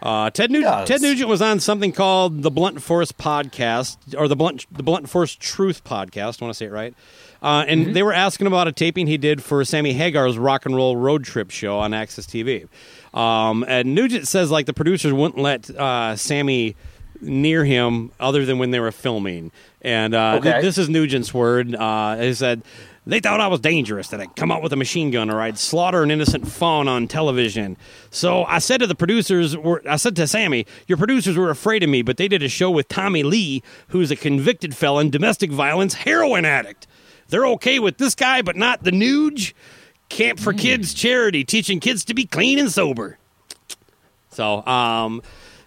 [0.03, 0.89] Uh, Ted, Nugent.
[0.89, 5.09] Ted Nugent was on something called the Blunt Force podcast, or the Blunt the Blunt
[5.09, 6.43] Force Truth podcast.
[6.43, 6.95] I want to say it right.
[7.45, 7.93] Uh, and Mm-hmm.
[7.93, 11.25] they were asking about a taping he did for Sammy Hagar's Rock and Roll Road
[11.25, 12.67] Trip show on AXS TV.
[13.17, 16.75] Um, and Nugent says like the producers wouldn't let uh, Sammy
[17.21, 19.53] near him other than when they were filming.
[19.83, 21.75] And uh, th- this is Nugent's word.
[21.75, 22.63] Uh, he said.
[23.07, 25.59] They thought I was dangerous, that I'd come out with a machine gun or I'd
[25.59, 27.77] slaughter an innocent fawn on television.
[28.11, 29.55] So I said to the producers,
[29.87, 32.71] I said to Sammy, your producers were afraid of me, but they did a show
[32.71, 36.87] with Tommy Lee, who's a convicted felon, domestic violence, heroin addict.
[37.35, 39.55] They're okay with this guy, but not the Nuge.
[40.09, 43.19] Camp for Kids charity, teaching kids to be clean and sober.
[44.31, 45.21] So, um,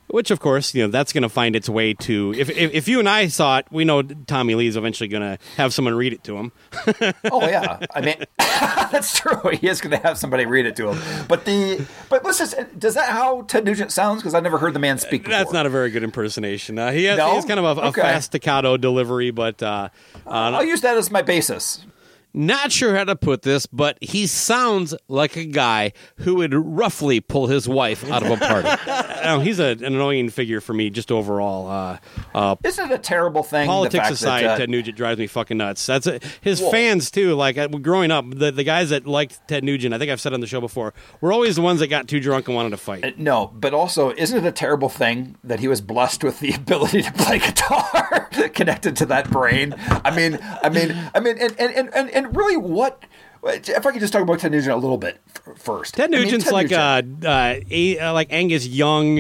[0.08, 2.34] which of course, you know, that's going to find its way to.
[2.38, 5.38] If, if if you and I saw it, we know Tommy Lee's eventually going to
[5.58, 6.52] have someone read it to him.
[7.32, 9.50] Oh yeah, I mean that's true.
[9.52, 11.26] He is going to have somebody read it to him.
[11.28, 14.22] But the but let's just does that how Ted Nugent sounds?
[14.22, 15.24] Because I've never heard the man speak.
[15.24, 15.38] Before.
[15.38, 16.80] That's not a very good impersonation.
[16.80, 17.30] Uh, he has, No?
[17.30, 18.02] he has kind of a, a Okay.
[18.02, 19.90] fast staccato delivery, but uh,
[20.26, 21.86] I'll use that as my basis.
[22.34, 23.66] Not sure how to put this.
[23.66, 28.38] But he sounds like a guy who would roughly pull his wife out of a
[28.38, 28.70] party.
[29.28, 31.68] Now, he's a, an annoying figure for me, just overall.
[31.68, 31.98] Uh,
[32.34, 33.68] uh, Isn't it a terrible thing?
[33.68, 35.86] Politics aside, that, uh, Ted Nugent drives me fucking nuts.
[35.86, 36.24] That's it.
[36.40, 36.72] His Whoa.
[36.72, 37.36] fans too.
[37.36, 40.34] Like uh, growing up, the the guys that liked Ted Nugent, I think I've said
[40.34, 42.78] on the show before, were always the ones that got too drunk and wanted to
[42.78, 43.20] fight.
[43.20, 47.02] No, but also, isn't it a terrible thing that he was blessed with the ability
[47.02, 49.76] to play guitar connected to that brain?
[50.06, 53.04] I mean, I mean, I mean, and and, and, and really, what?
[53.44, 55.94] If I could just talk about Ted Nugent a little bit f- first.
[55.94, 59.20] Ted I mean, Nugent's Ted like Nugent- uh, uh, a, uh, like Angus Young,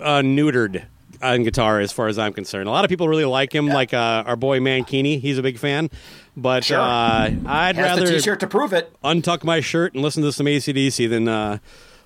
[0.00, 0.84] uh, neutered
[1.22, 2.68] on guitar, as far as I'm concerned.
[2.68, 5.20] A lot of people really like him, like uh, our boy Mankini.
[5.20, 5.88] He's a big fan,
[6.36, 6.80] but Sure.
[6.80, 8.92] uh, I'd has rather the T-shirt to prove it.
[9.04, 11.28] untuck my shirt and listen to some AC/DC than.
[11.28, 11.58] Uh,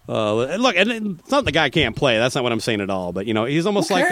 [0.09, 2.17] uh, look, and it's not the guy can't play.
[2.19, 3.13] That's not what I'm saying at all.
[3.13, 4.07] But you know, he's almost like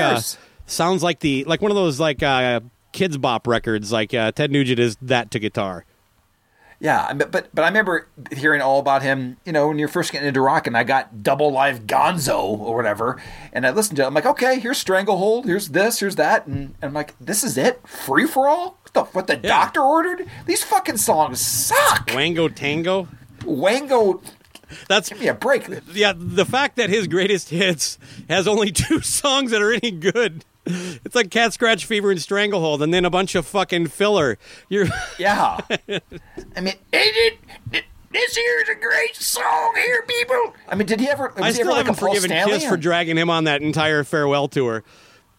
[0.66, 2.60] sounds like the like one of those like uh,
[2.92, 3.92] Kidz Bop records.
[3.92, 5.84] Like uh, Ted Nugent is that to guitar.
[6.84, 9.38] Yeah, but but but I remember hearing all about him.
[9.46, 12.76] You know, when you're first getting into rock, and I got Double Live Gonzo or
[12.76, 13.18] whatever,
[13.54, 14.06] and I listened to it.
[14.06, 17.56] I'm like, okay, here's Stranglehold, here's this, here's that, and, and I'm like, this is
[17.56, 18.76] it, free for all.
[18.82, 20.28] What the, what the doctor ordered?
[20.44, 22.10] These fucking songs suck.
[22.14, 23.08] Wango Tango.
[23.46, 24.20] Wango,
[24.86, 25.66] That's give me a break.
[25.94, 26.12] yeah.
[26.14, 30.44] The fact that his greatest hits has only two songs that are any good.
[31.04, 34.38] It's like Cat Scratch Fever and Stranglehold, and then a bunch of fucking filler.
[34.68, 34.86] You're
[35.18, 37.38] Yeah, I mean, is it?
[38.10, 40.54] This here's a great song here, people.
[40.68, 41.32] I mean, did he ever?
[41.36, 42.52] Was I he still ever like haven't a Paul forgiven Stanley?
[42.54, 44.84] Kiss for dragging him on that entire farewell tour.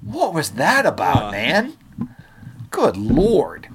[0.01, 1.77] What was that about, man?
[2.69, 3.69] Good lord.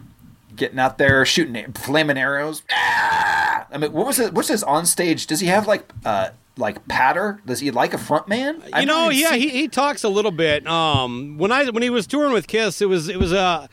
[0.55, 2.63] Getting out there shooting flaming arrows.
[2.71, 3.67] Ah!
[3.73, 4.35] I mean, what was it?
[4.35, 5.27] What's his on stage?
[5.27, 6.31] Does he have like uh
[6.61, 7.41] like patter?
[7.47, 8.63] Does he like a front man?
[8.79, 10.67] You know, yeah, he, he talks a little bit.
[10.67, 13.67] Um, when I when he was touring with Kiss, it was it was uh,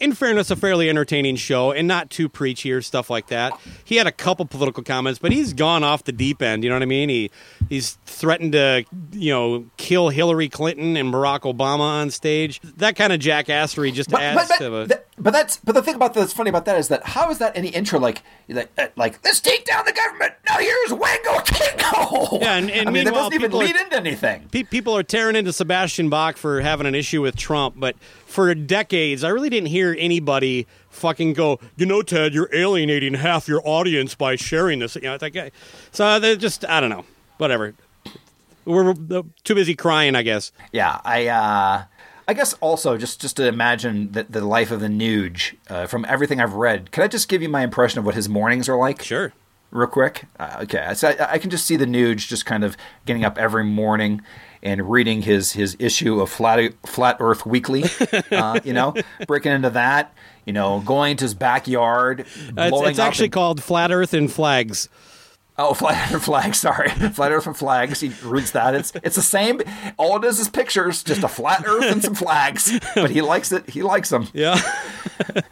[0.00, 3.58] in fairness, a fairly entertaining show and not too preachy or stuff like that.
[3.84, 6.62] He had a couple political comments, but he's gone off the deep end.
[6.62, 7.08] You know what I mean?
[7.08, 7.30] He
[7.68, 12.60] he's threatened to you know kill Hillary Clinton and Barack Obama on stage.
[12.76, 14.88] That kind of jackassery just But, adds but, to but, a.
[14.88, 17.38] th- but that's but the thing about that's funny about that is that how is
[17.38, 21.40] that any intro like like uh, like let's take down the government now here's Wango
[21.44, 24.62] Tango Yeah, and- and I mean that doesn't even people are- lead into anything Pe-
[24.64, 27.96] People are tearing into Sebastian Bach for having an issue with Trump, but
[28.26, 33.48] for decades, I really didn't hear anybody fucking go, you know, Ted, you're alienating half
[33.48, 34.94] your audience by sharing this.
[34.96, 35.50] You know, it's like, uh,
[35.92, 37.04] so they're just, I don't know,
[37.38, 37.74] whatever.
[38.64, 40.52] We're uh, too busy crying, I guess.
[40.72, 41.84] Yeah, I uh
[42.28, 46.04] I guess also just just to imagine the, the life of the Nuge uh, from
[46.08, 46.90] everything I've read.
[46.92, 49.02] Can I just give you my impression of what his mornings are like?
[49.02, 49.32] Sure.
[49.70, 50.24] real quick.
[50.38, 52.76] Uh, okay, so I, I can just see the Nuge just kind of
[53.06, 54.20] getting up every morning
[54.62, 57.84] and reading his his issue of Flat Flat Earth Weekly.
[58.30, 58.94] uh, you know,
[59.26, 60.12] breaking into that.
[60.44, 64.88] You know, going to his backyard, It's, it's actually and- called Flat Earth and Flags.
[65.60, 66.58] Oh, Flat Earth Flags.
[66.60, 68.00] Sorry, Flat Earth and Flags.
[68.00, 68.74] He reads that.
[68.74, 69.60] It's it's the same.
[69.96, 72.78] All it is is pictures, just a flat Earth and some flags.
[72.94, 73.68] But he likes it.
[73.68, 74.28] He likes them.
[74.32, 74.60] Yeah.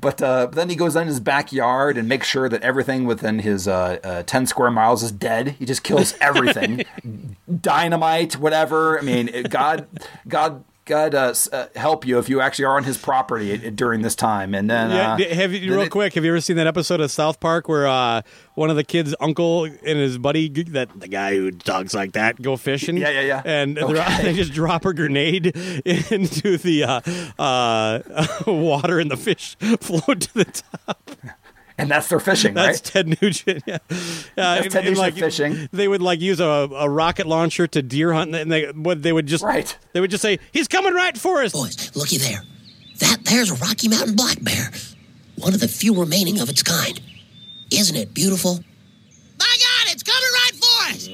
[0.00, 3.68] But uh, then he goes in his backyard and makes sure that everything within his
[3.68, 5.50] uh, uh, ten square miles is dead.
[5.60, 6.84] He just kills everything,
[7.60, 8.98] dynamite, whatever.
[8.98, 9.86] I mean, it- God,
[10.26, 10.64] God.
[10.92, 14.54] God uh, uh, help you if you actually are on his property during this time,
[14.54, 16.12] and then Yeah, uh, have you, real it- quick?
[16.14, 18.20] Have you ever seen that episode of South Park where uh,
[18.56, 22.42] one of the kids' uncle and his buddy, that the guy who talks like that,
[22.42, 22.98] go fishing?
[22.98, 23.42] Yeah, yeah, yeah.
[23.46, 24.16] And Okay.
[24.22, 25.46] they just drop a grenade
[25.86, 27.00] into the uh,
[27.42, 28.00] uh,
[28.46, 31.10] water, and the fish float to the top.
[31.82, 32.66] And that's their fishing, right?
[32.72, 33.04] That's right?
[33.06, 33.62] Ted Nugent.
[33.66, 33.96] Yeah, Uh,
[34.36, 35.68] That's Ted Nugent like, fishing.
[35.72, 39.12] They would like use a, a rocket launcher to deer hunt, and they what they
[39.12, 39.76] would just Right.
[39.92, 42.42] They would just say, "He's coming right for us." Boys, looky there.
[43.00, 44.70] That there's a Rocky Mountain black bear.
[45.36, 47.00] One of the few remaining of its kind.
[47.70, 48.60] Isn't it beautiful?
[49.38, 51.06] My God, it's coming right for us!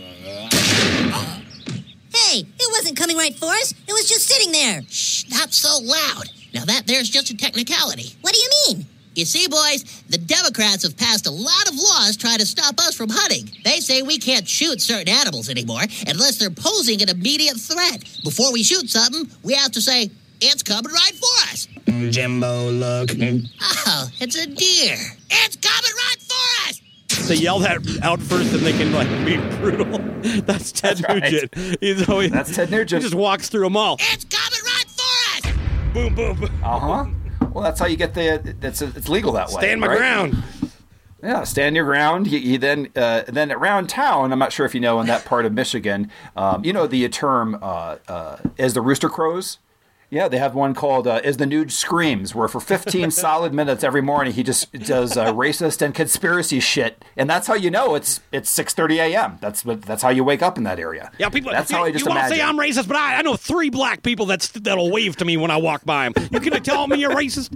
[2.15, 3.73] Hey, it wasn't coming right for us.
[3.87, 4.83] It was just sitting there.
[4.89, 6.25] Shh, not so loud.
[6.53, 8.15] Now that there's just a technicality.
[8.23, 8.87] What do you mean?
[9.19, 12.95] You see, boys, the Democrats have passed a lot of laws trying to stop us
[12.95, 13.51] from hunting.
[13.65, 18.05] They say we can't shoot certain animals anymore unless they're posing an immediate threat.
[18.23, 21.67] Before we shoot something, we have to say, it's coming right for us.
[22.15, 23.11] Jimbo, look.
[23.61, 24.97] Oh, it's a deer.
[25.31, 27.27] It's coming right for us.
[27.27, 29.99] They yell that out first, and they can like be brutal.
[30.43, 31.23] That's Ted That's right.
[31.25, 31.81] Nugent.
[31.81, 33.03] He's always That's Ted Nugent.
[33.03, 33.97] He just walks through them all.
[33.99, 35.93] It's coming right for us.
[35.93, 36.51] Boom, boom, boom.
[36.63, 37.07] Uh huh.
[37.53, 38.57] Well, that's how you get the.
[38.63, 39.61] It's it's legal that way.
[39.61, 39.99] Stand my right?
[39.99, 40.43] ground.
[41.23, 42.29] Yeah, stand your ground.
[42.29, 44.33] You, you then uh, then around town.
[44.33, 46.11] I'm not sure if you know in that part of Michigan.
[46.37, 49.59] Um, you know the term uh, uh, "as the rooster crows."
[50.11, 53.85] Yeah, they have one called uh, "As the Nuge Screams," where for 15 solid minutes
[53.85, 57.95] every morning he just does uh, racist and conspiracy shit, and that's how you know
[57.95, 59.39] it's it's 6:30 a.m.
[59.43, 61.11] That's what that's how you wake up in that area.
[61.19, 61.53] Yeah, people.
[61.53, 63.37] That's you, how I just you want to say I'm racist, but I, I know
[63.37, 66.29] three black people that's that'll wave to me when I walk by them.
[66.33, 67.53] You can tell me you're racist.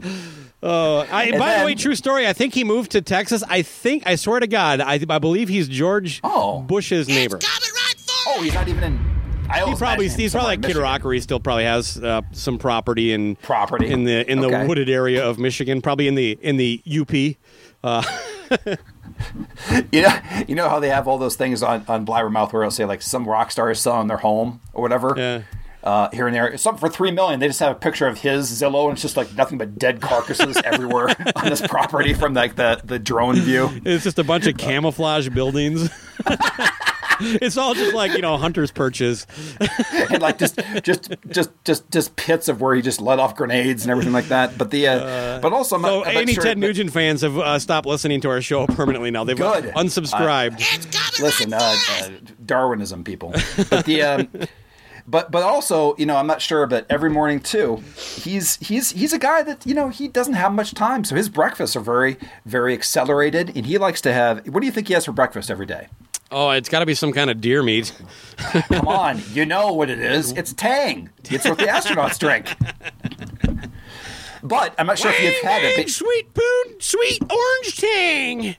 [0.62, 2.28] Uh, I, And by the way, true story.
[2.28, 3.42] I think he moved to Texas.
[3.48, 6.60] I think I swear to God, I, I believe he's George Oh.
[6.60, 7.38] Bush's neighbor.
[7.38, 9.21] Coming right for Oh, he's not even in.
[9.52, 10.82] I He probably he's probably like Kid Michigan.
[10.82, 13.88] Rock, where he still probably has uh, some property in Property.
[13.90, 14.66] in the in the Okay.
[14.66, 17.36] wooded area of Michigan, probably in the in the UP.
[19.92, 22.70] You know, you know how they have all those things on on Blabbermouth where it'll
[22.70, 25.14] say like some rock star is selling their home or whatever.
[25.16, 25.42] Yeah.
[25.82, 27.40] Uh, here and there, something for three million.
[27.40, 30.00] They just have a picture of his Zillow, and it's just like nothing but dead
[30.00, 33.68] carcasses everywhere on this property from like the the drone view.
[33.84, 35.90] It's just a bunch of camouflage buildings.
[37.20, 39.26] it's all just like you know hunters' perches.
[40.10, 43.82] and like just just just just just pits of where he just let off grenades
[43.82, 44.56] and everything like that.
[44.56, 47.36] But the uh, but also, I'm not- I'm any sure Ted that- Nugent fans have
[47.38, 49.24] uh, stopped listening to our show permanently now.
[49.24, 49.64] They've Good.
[49.74, 50.56] unsubscribed.
[50.58, 51.58] It's listen, uh,
[51.90, 52.08] uh,
[52.44, 53.34] Darwinism people.
[53.68, 54.28] But the um,
[55.06, 59.12] but but also, you know, I'm not sure, but every morning too, he's he's he's
[59.12, 62.16] a guy that you know he doesn't have much time, so his breakfasts are very
[62.44, 64.46] very accelerated, and he likes to have.
[64.46, 65.88] What do you think he has for breakfast every day?
[66.32, 67.92] oh, it's got to be some kind of deer meat.
[68.38, 70.32] Come on, you know what it is.
[70.42, 71.10] It's Tang.
[71.30, 72.46] It's what the astronauts drink.
[74.42, 75.76] But I'm not sure if you've had it.
[75.76, 78.56] Wang, but- sweet poon, sweet orange tang.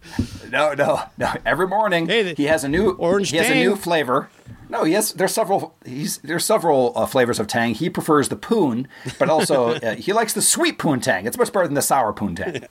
[0.50, 1.34] No, no, no.
[1.46, 4.30] Every morning Hey, the- he has a new Orange He has a new flavor.
[4.70, 5.12] No, yes.
[5.12, 5.76] There's several.
[5.86, 7.76] He's there's several uh, flavors of Tang.
[7.76, 8.88] He prefers the Poon,
[9.20, 11.28] but also uh, he likes the sweet Poon Tang.
[11.28, 12.64] It's much better than the sour Poon Tang.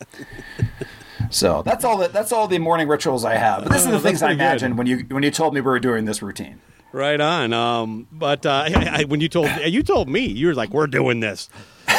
[1.30, 1.98] so that's all.
[1.98, 3.64] The, that's all the morning rituals I have.
[3.64, 4.44] But this is the Oh, things I pretty good.
[4.44, 6.60] imagined when you when you told me we were doing this routine.
[6.92, 7.52] Right on.
[7.52, 10.86] Um, but uh, I, I, when you told you told me, you were like, "We're
[10.88, 11.48] doing this."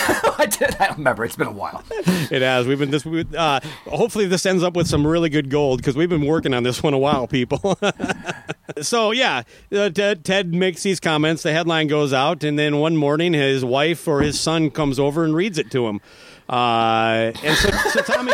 [0.38, 0.76] I did.
[0.80, 1.26] I don't remember.
[1.26, 1.84] It's been a while.
[1.92, 2.68] It has.
[2.68, 3.06] We've been this.
[3.06, 6.54] we- Uh, hopefully, this ends up with some really good gold because we've been working
[6.54, 7.78] on this one a while, people.
[8.82, 11.44] so yeah, uh, Ted, Ted makes these comments.
[11.44, 15.24] The headline goes out, and then one morning, his wife or his son comes over
[15.24, 16.02] and reads it to him.
[16.50, 18.34] Uh, and so, so Tommy,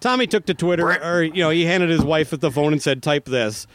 [0.00, 2.82] Tommy took to Twitter, or you know, he handed his wife at the phone and
[2.82, 3.66] said, "Type this."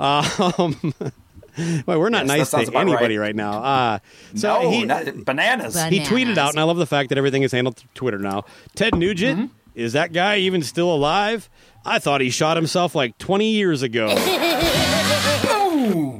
[0.00, 0.94] Um,
[1.86, 3.26] well, we're not Yes, nice to anybody right.
[3.28, 3.62] right now.
[3.62, 3.98] Uh,
[4.34, 5.74] so no, he, not, bananas.
[5.74, 8.18] Ban- he tweeted out, and I love the fact that everything is handled through Twitter
[8.18, 8.44] now.
[8.74, 9.52] Ted Nugent, Mm-hmm.
[9.74, 11.48] is that guy even still alive?
[11.84, 14.08] I thought he shot himself like 20 years ago.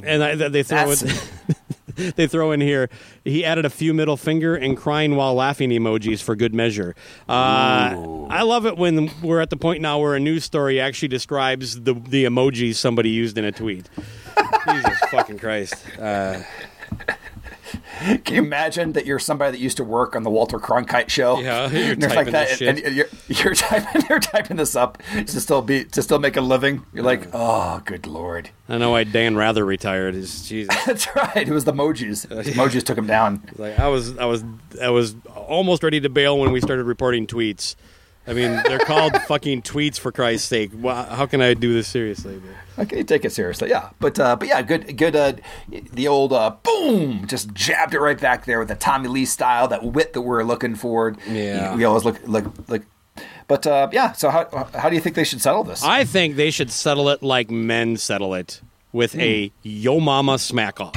[0.05, 1.31] and I, they throw That's- it.
[2.17, 2.89] they throw in here.
[3.25, 6.95] He added a few middle finger and crying while laughing emojis for good measure.
[7.29, 11.09] Uh, I love it when we're at the point now where a news story actually
[11.09, 13.89] describes the the emojis somebody used in a tweet.
[14.69, 15.77] Jesus fucking Christ.
[15.99, 16.43] Uh,
[18.25, 21.39] Can you imagine that you're somebody that used to work on the Walter Cronkite show?
[21.41, 22.85] Yeah, you're typing that, this shit.
[22.85, 26.41] and you're, you're typing, you're typing this up to still be to still make a
[26.41, 26.85] living.
[26.93, 28.51] You're like, oh, good lord.
[28.69, 30.15] I know why Dan Rather retired.
[30.15, 30.75] Is Jesus.
[30.87, 31.49] That's right.
[31.49, 32.29] It was the emojis.
[32.29, 33.43] The emojis took him down.
[33.57, 34.45] Like I was, I was,
[34.81, 37.77] I was almost ready to bail when we started reporting tweets.
[38.27, 40.71] I mean, they're called fucking tweets for Christ's sake.
[40.83, 42.41] How can I do this seriously?
[42.79, 43.91] Okay, take it seriously, yeah.
[44.01, 45.15] But uh, but yeah, good good.
[45.15, 45.35] Uh,
[45.69, 49.69] the old uh, boom, just jabbed it right back there with the Tommy Lee style,
[49.69, 51.15] that wit that we're looking for.
[51.29, 51.75] Yeah.
[51.75, 52.83] we always look like like.
[53.47, 55.85] But uh, yeah, so how how do you think they should settle this?
[55.85, 60.81] I think they should settle it like men settle it with a yo mama smack
[60.81, 60.97] off.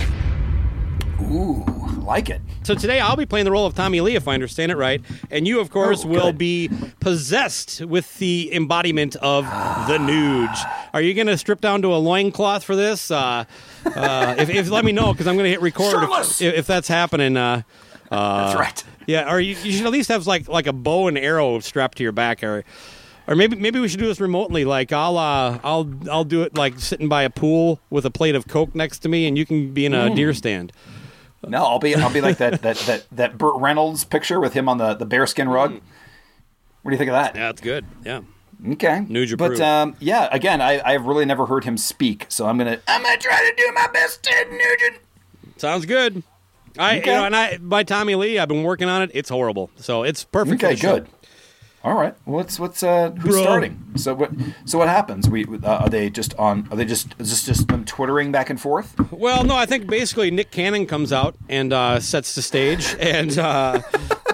[1.21, 1.65] Ooh,
[2.07, 2.41] like it.
[2.63, 5.01] So today I'll be playing the role of Tommy Lee, if I understand it right,
[5.29, 6.69] and you, of course, Oh, will be
[6.99, 9.43] possessed with the embodiment of
[9.87, 10.57] the nuge.
[10.93, 13.11] Are you going to strip down to a loincloth for this?
[13.11, 13.45] Uh,
[13.85, 16.87] uh, if, if let me know because I'm going to hit record if, if that's
[16.87, 17.37] happening.
[17.37, 17.61] Uh,
[18.09, 18.83] uh, That's right.
[19.05, 21.97] Yeah, or you, you should at least have like like a bow and arrow strapped
[21.97, 22.63] to your back, or
[23.27, 24.63] or maybe maybe we should do this remotely.
[24.65, 28.35] Like I'll uh, I'll I'll do it like sitting by a pool with a plate
[28.35, 30.15] of Coke next to me, and you can be in a Mm.
[30.15, 30.71] deer stand.
[31.45, 34.67] No, I'll be I'll be like that that that that Burt Reynolds picture with him
[34.67, 35.73] on the the bearskin rug.
[36.81, 37.35] What do you think of that?
[37.35, 37.85] Yeah, that's good.
[38.05, 38.21] Yeah.
[38.71, 39.05] Okay.
[39.07, 42.79] Nuge But um, yeah, again, I I've really never heard him speak, so I'm gonna
[42.87, 45.01] I'm gonna try to do my best, Ted Nugent.
[45.57, 46.23] Sounds good.
[46.79, 47.11] I Okay.
[47.11, 49.11] you know, and I by Tommy Lee, I've been working on it.
[49.13, 50.63] It's horrible, so it's perfect.
[50.63, 51.07] Okay, good.
[51.87, 52.13] All right.
[52.25, 53.43] Well, what's what's uh who's Bro.
[53.43, 53.93] starting?
[53.95, 54.31] So what
[54.65, 55.29] so what happens?
[55.29, 56.67] We uh, are they just on?
[56.69, 58.93] Are they just is this just them twittering back and forth?
[59.09, 63.39] Well, no, I think basically Nick Cannon comes out and uh, sets the stage, and
[63.39, 63.81] uh,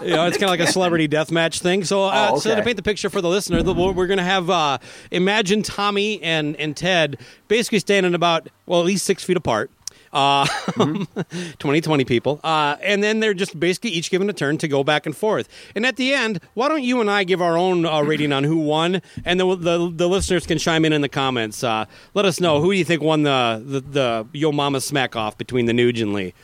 [0.02, 1.84] you know it's kind of like a celebrity death match thing.
[1.84, 4.24] So, uh, Oh, so to paint the picture for the listener, the, we're going to
[4.24, 4.80] have uh,
[5.12, 7.20] imagine Tommy and and Ted
[7.50, 9.70] basically standing about well at least six feet apart.
[10.14, 10.46] Uh,
[10.78, 12.40] 2020 people.
[12.44, 15.50] Uh, and then they're just basically each given a turn to go back and forth.
[15.76, 18.44] And at the end, why don't you and I give our own uh, rating on
[18.44, 19.02] who won?
[19.26, 21.64] And the, the, the listeners can chime in in the comments.
[21.64, 25.16] Uh, let us know who do you think won the, the, the Yo Mama smack
[25.16, 26.36] off between the Nuge and Lee.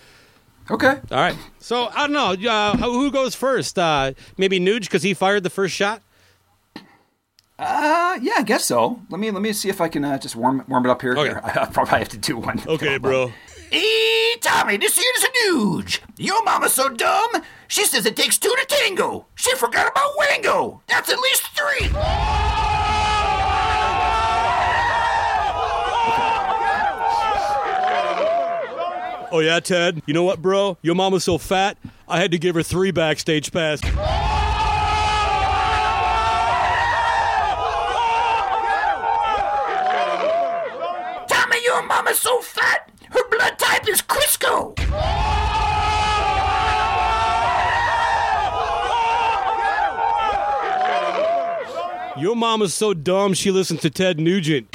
[0.71, 0.99] Okay.
[1.11, 1.35] All right.
[1.59, 2.49] So I don't know.
[2.49, 3.77] Uh, who goes first?
[3.77, 6.01] Uh, maybe Nuge because he fired the first shot.
[7.59, 9.01] Uh yeah, I guess so.
[9.09, 11.11] Let me let me see if I can uh, just warm warm it up here.
[11.17, 11.23] Okay.
[11.23, 12.61] Here, I, probably have to do one.
[12.65, 13.33] Okay, bro.
[13.71, 15.99] Hey, Tommy, this here's a nuge.
[16.17, 19.27] Your mama's so dumb, she says it takes two to tango.
[19.35, 20.81] She forgot about Wango.
[20.87, 21.89] That's at least three.
[29.31, 30.01] Oh yeah, Ted.
[30.07, 30.77] You know what, bro?
[30.81, 31.77] Your mama's so fat.
[32.07, 33.87] I had to give her three backstage passes.
[41.29, 42.89] Tommy, your mama's so fat,
[43.29, 44.75] blood type is Crisco.
[52.19, 54.67] Your mama's so dumb she listens to Ted Nugent.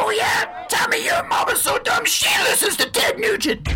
[0.00, 3.66] Oh yeah, Tommy, your mama's so dumb she listens to Ted Nugent.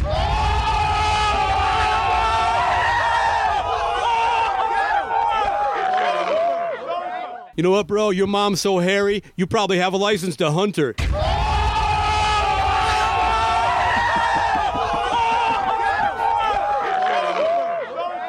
[7.55, 8.11] You know what, bro?
[8.11, 10.95] Your mom's so hairy, you probably have a license to hunt her.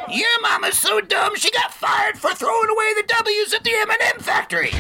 [0.09, 4.19] Your mama's so dumb she got fired for throwing away the W's at the M&M
[4.19, 4.71] factory.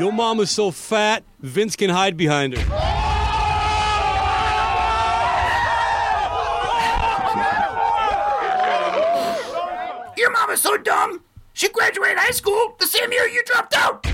[0.00, 2.95] Your mama's so fat, Vince can hide behind her.
[10.26, 11.22] Your mama's so dumb
[11.52, 14.04] she graduated high school the same year you dropped out.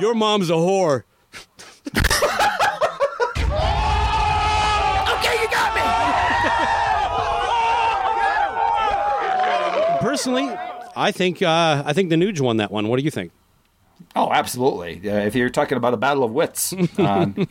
[0.00, 1.02] Your mom's a whore.
[5.16, 5.82] Okay, you got me.
[9.98, 10.56] Personally,
[10.94, 12.86] I think uh, I think the Nuge won that one.
[12.86, 13.32] What do you think?
[14.14, 15.08] Oh, absolutely.
[15.08, 17.46] Uh, if you're talking about a battle of wits, um,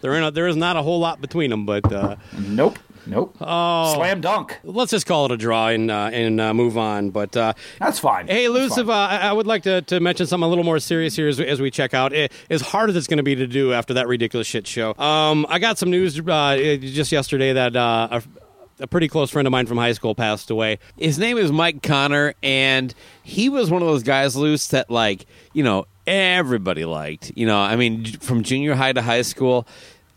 [0.00, 2.78] There, a, there is not a whole lot between them, but uh, nope.
[3.04, 3.36] Nope.
[3.40, 4.60] Oh, Slam dunk.
[4.62, 7.10] Let's just call it a draw and uh, and uh, move on.
[7.10, 8.28] But uh, That's fine.
[8.28, 11.16] Hey, Luciv, uh, I I would like to, to mention something a little more serious
[11.16, 12.12] here as, as we check out.
[12.12, 14.94] It, as hard as it's going to be to do after that ridiculous shit show,
[14.98, 18.22] um, I got some news uh, just yesterday that uh, a,
[18.82, 20.78] a pretty close friend of mine from high school passed away.
[20.98, 22.92] His name is Mike Connor, and
[23.22, 27.32] he was one of those guys, loose that like you know everybody liked.
[27.36, 29.66] You know, I mean, from junior high to high school.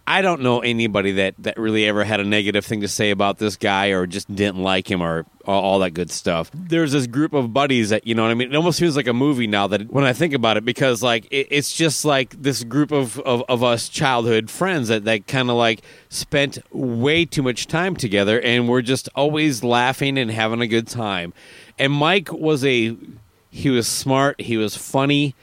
[0.08, 3.40] I don't know anybody that, that really ever had a negative thing to say about
[3.40, 6.52] this guy or just didn't like him or all, that good stuff.
[6.54, 8.52] There's this group of buddies that, you know what I mean?
[8.52, 11.26] It almost feels like a movie now that when I think about it, because like
[11.32, 15.50] it, it's just like this group of, of, of us childhood friends that, that kind
[15.50, 20.62] of like spent way too much time together and we're just always laughing and having
[20.62, 21.34] a good time.
[21.80, 22.96] And Mike was a,
[23.50, 25.34] he was smart, he was funny,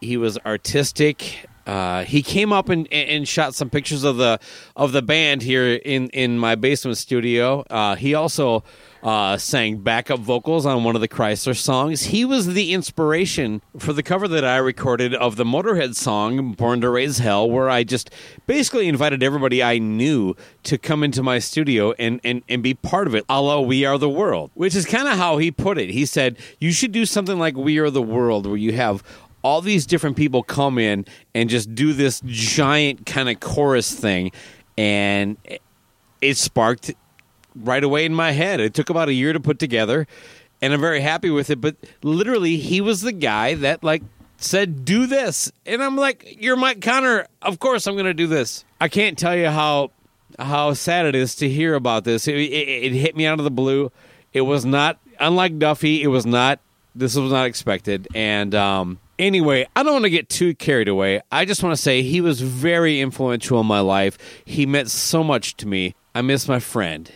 [0.00, 1.49] he was artistic.
[1.66, 4.40] Uh, he came up and, and shot some pictures of the
[4.76, 7.60] of the band here in, in my basement studio.
[7.70, 8.64] Uh, he also
[9.02, 12.04] uh, sang backup vocals on one of the Chrysler songs.
[12.04, 16.80] He was the inspiration for the cover that I recorded of the Motorhead song "Born
[16.80, 18.10] to Raise Hell," where I just
[18.46, 20.34] basically invited everybody I knew
[20.64, 23.84] to come into my studio and, and, and be part of it, a la We
[23.84, 25.90] Are the World, which is kind of how he put it.
[25.90, 29.02] He said, You should do something like We Are the World, where you have
[29.42, 31.04] all these different people come in
[31.34, 34.32] and just do this giant kind of chorus thing
[34.76, 35.36] and
[36.20, 36.92] it- sparked
[37.54, 38.60] right away in my head.
[38.60, 40.06] It took about a year to put together
[40.62, 44.02] and i'm very happy with it but literally he was the guy that like
[44.36, 45.50] said do this.
[45.66, 48.64] And i'm like you're mike connor of course i'm gonna do this.
[48.80, 49.90] I can't tell you how
[50.38, 52.28] how sad it is to hear about this.
[52.28, 53.90] It, it, it hit me out of the blue.
[54.32, 56.60] It was not unlike duffy it was not
[56.94, 58.08] this was not expected.
[58.14, 61.80] And um anyway i don't want to get too carried away i just want to
[61.80, 66.20] say he was very influential in my life he meant so much to me i
[66.22, 67.12] miss my friend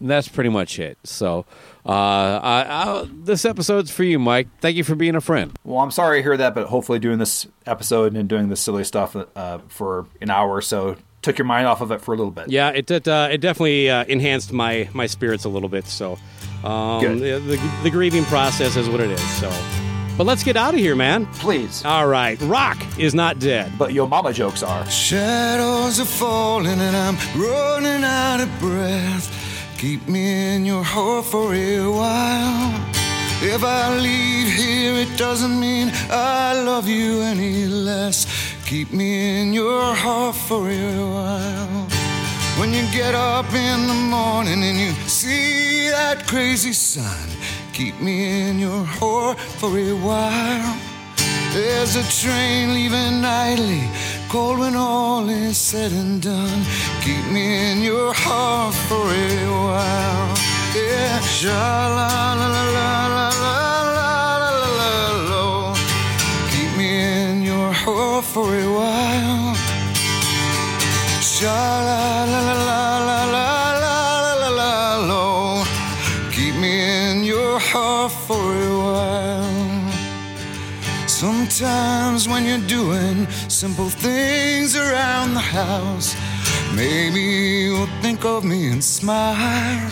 [0.00, 1.46] that's pretty much it so
[1.86, 5.80] uh I, I, this episode's for you mike thank you for being a friend Well,
[5.80, 9.16] I'm sorry to hear that, but hopefully doing this episode and doing this silly stuff
[9.16, 12.30] uh, for an hour or so took your mind off of it for a little
[12.30, 12.48] bit.
[12.50, 15.86] Yeah, it it, uh, it definitely uh, enhanced my my spirits a little bit.
[15.86, 16.18] So,
[16.62, 17.18] um, Good.
[17.18, 19.20] The, the the grieving process is what it is.
[19.40, 19.50] So,
[20.16, 21.26] but let's get out of here, man.
[21.26, 21.84] Please.
[21.84, 23.72] All right, Rock is not dead.
[23.78, 24.84] But your mama jokes are.
[24.90, 29.32] Shadows are falling and I'm running out of breath.
[29.78, 32.74] Keep me in your heart for a while.
[33.42, 38.26] If I leave here, it doesn't mean I love you any less.
[38.64, 41.86] Keep me in your heart for a while.
[42.58, 47.28] When you get up in the morning and you see that crazy sun,
[47.76, 50.74] keep me in your heart for a while.
[51.52, 53.84] There's a train leaving nightly,
[54.30, 56.62] cold when all is said and done.
[57.04, 59.36] Keep me in your heart for a
[59.66, 60.34] while.
[60.74, 61.66] Yeah, sha
[61.98, 64.50] la la la la la la la
[64.80, 64.92] la
[65.30, 65.74] la.
[66.52, 66.88] Keep me
[67.20, 69.54] in your heart for a while.
[71.20, 72.95] Sha la la la la
[81.56, 86.14] Sometimes when you're doing simple things around the house,
[86.74, 87.22] maybe
[87.64, 89.90] you'll think of me and smile.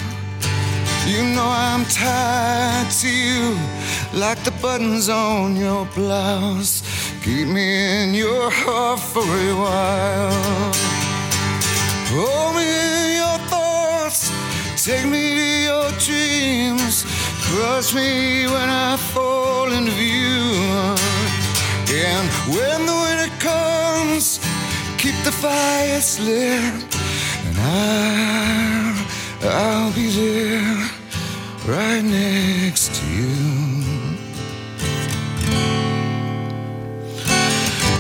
[1.06, 3.56] You know I'm tied to you
[4.12, 6.82] like the buttons on your blouse.
[7.22, 10.72] Keep me in your heart for a while.
[12.12, 14.30] Hold me in your thoughts,
[14.84, 17.06] take me to your dreams,
[17.40, 21.33] crush me when I fall into view.
[21.88, 24.38] And when the winter comes,
[24.98, 26.96] keep the fire lit,
[27.46, 29.06] and I'll,
[29.42, 30.90] I'll be there
[31.66, 33.64] right next to you.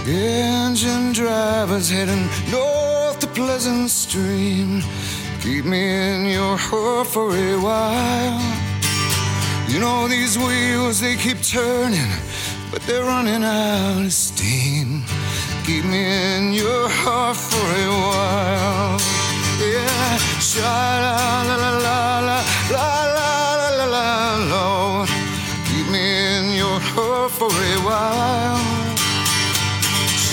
[0.06, 4.82] Engine drivers heading north to Pleasant Stream.
[5.40, 8.40] Keep me in your heart for a while.
[9.68, 12.12] You know these wheels, they keep turning,
[12.74, 15.04] but they're running out of steam.
[15.64, 16.02] Keep me
[16.34, 18.98] in your heart for a while.
[19.60, 20.18] Yeah,
[20.58, 21.14] la la
[21.50, 21.56] la
[21.86, 22.38] la la
[22.74, 23.30] la la
[23.60, 24.06] la la
[24.52, 25.06] la.
[25.68, 26.02] Keep me
[26.34, 28.58] in your heart for a while.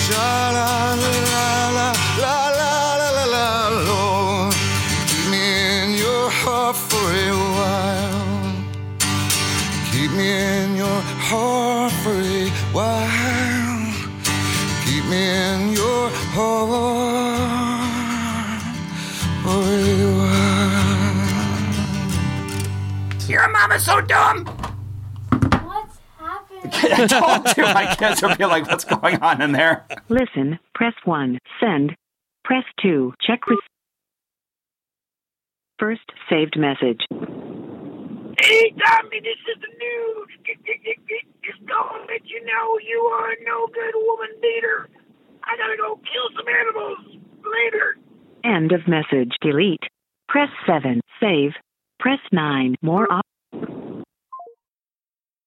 [0.02, 0.70] Sha la
[1.02, 1.48] la la
[1.78, 1.88] la
[2.24, 3.46] la la la la
[3.86, 4.00] la.
[5.10, 5.42] Keep me
[5.78, 8.52] in your heart for a while.
[9.92, 11.81] Keep me in your heart
[15.12, 17.12] in your heart
[19.42, 20.52] for you are.
[23.28, 24.46] Your mama's so dumb.
[24.46, 26.72] What's happening?
[26.72, 29.84] I told you my kids would be like, what's going on in there?
[30.08, 31.94] Listen, press 1, send,
[32.44, 33.58] press 2, check with.
[35.78, 37.00] First saved message.
[38.40, 40.32] Hey, Tommy, this is the Nuge.
[41.44, 44.88] Just gonna let you know you are a no good woman beater.
[45.44, 46.98] I gotta go kill some animals
[47.44, 47.96] later.
[48.44, 49.32] End of message.
[49.40, 49.82] Delete.
[50.28, 51.00] Press 7.
[51.20, 51.52] Save.
[52.00, 52.74] Press 9.
[52.82, 53.24] More op-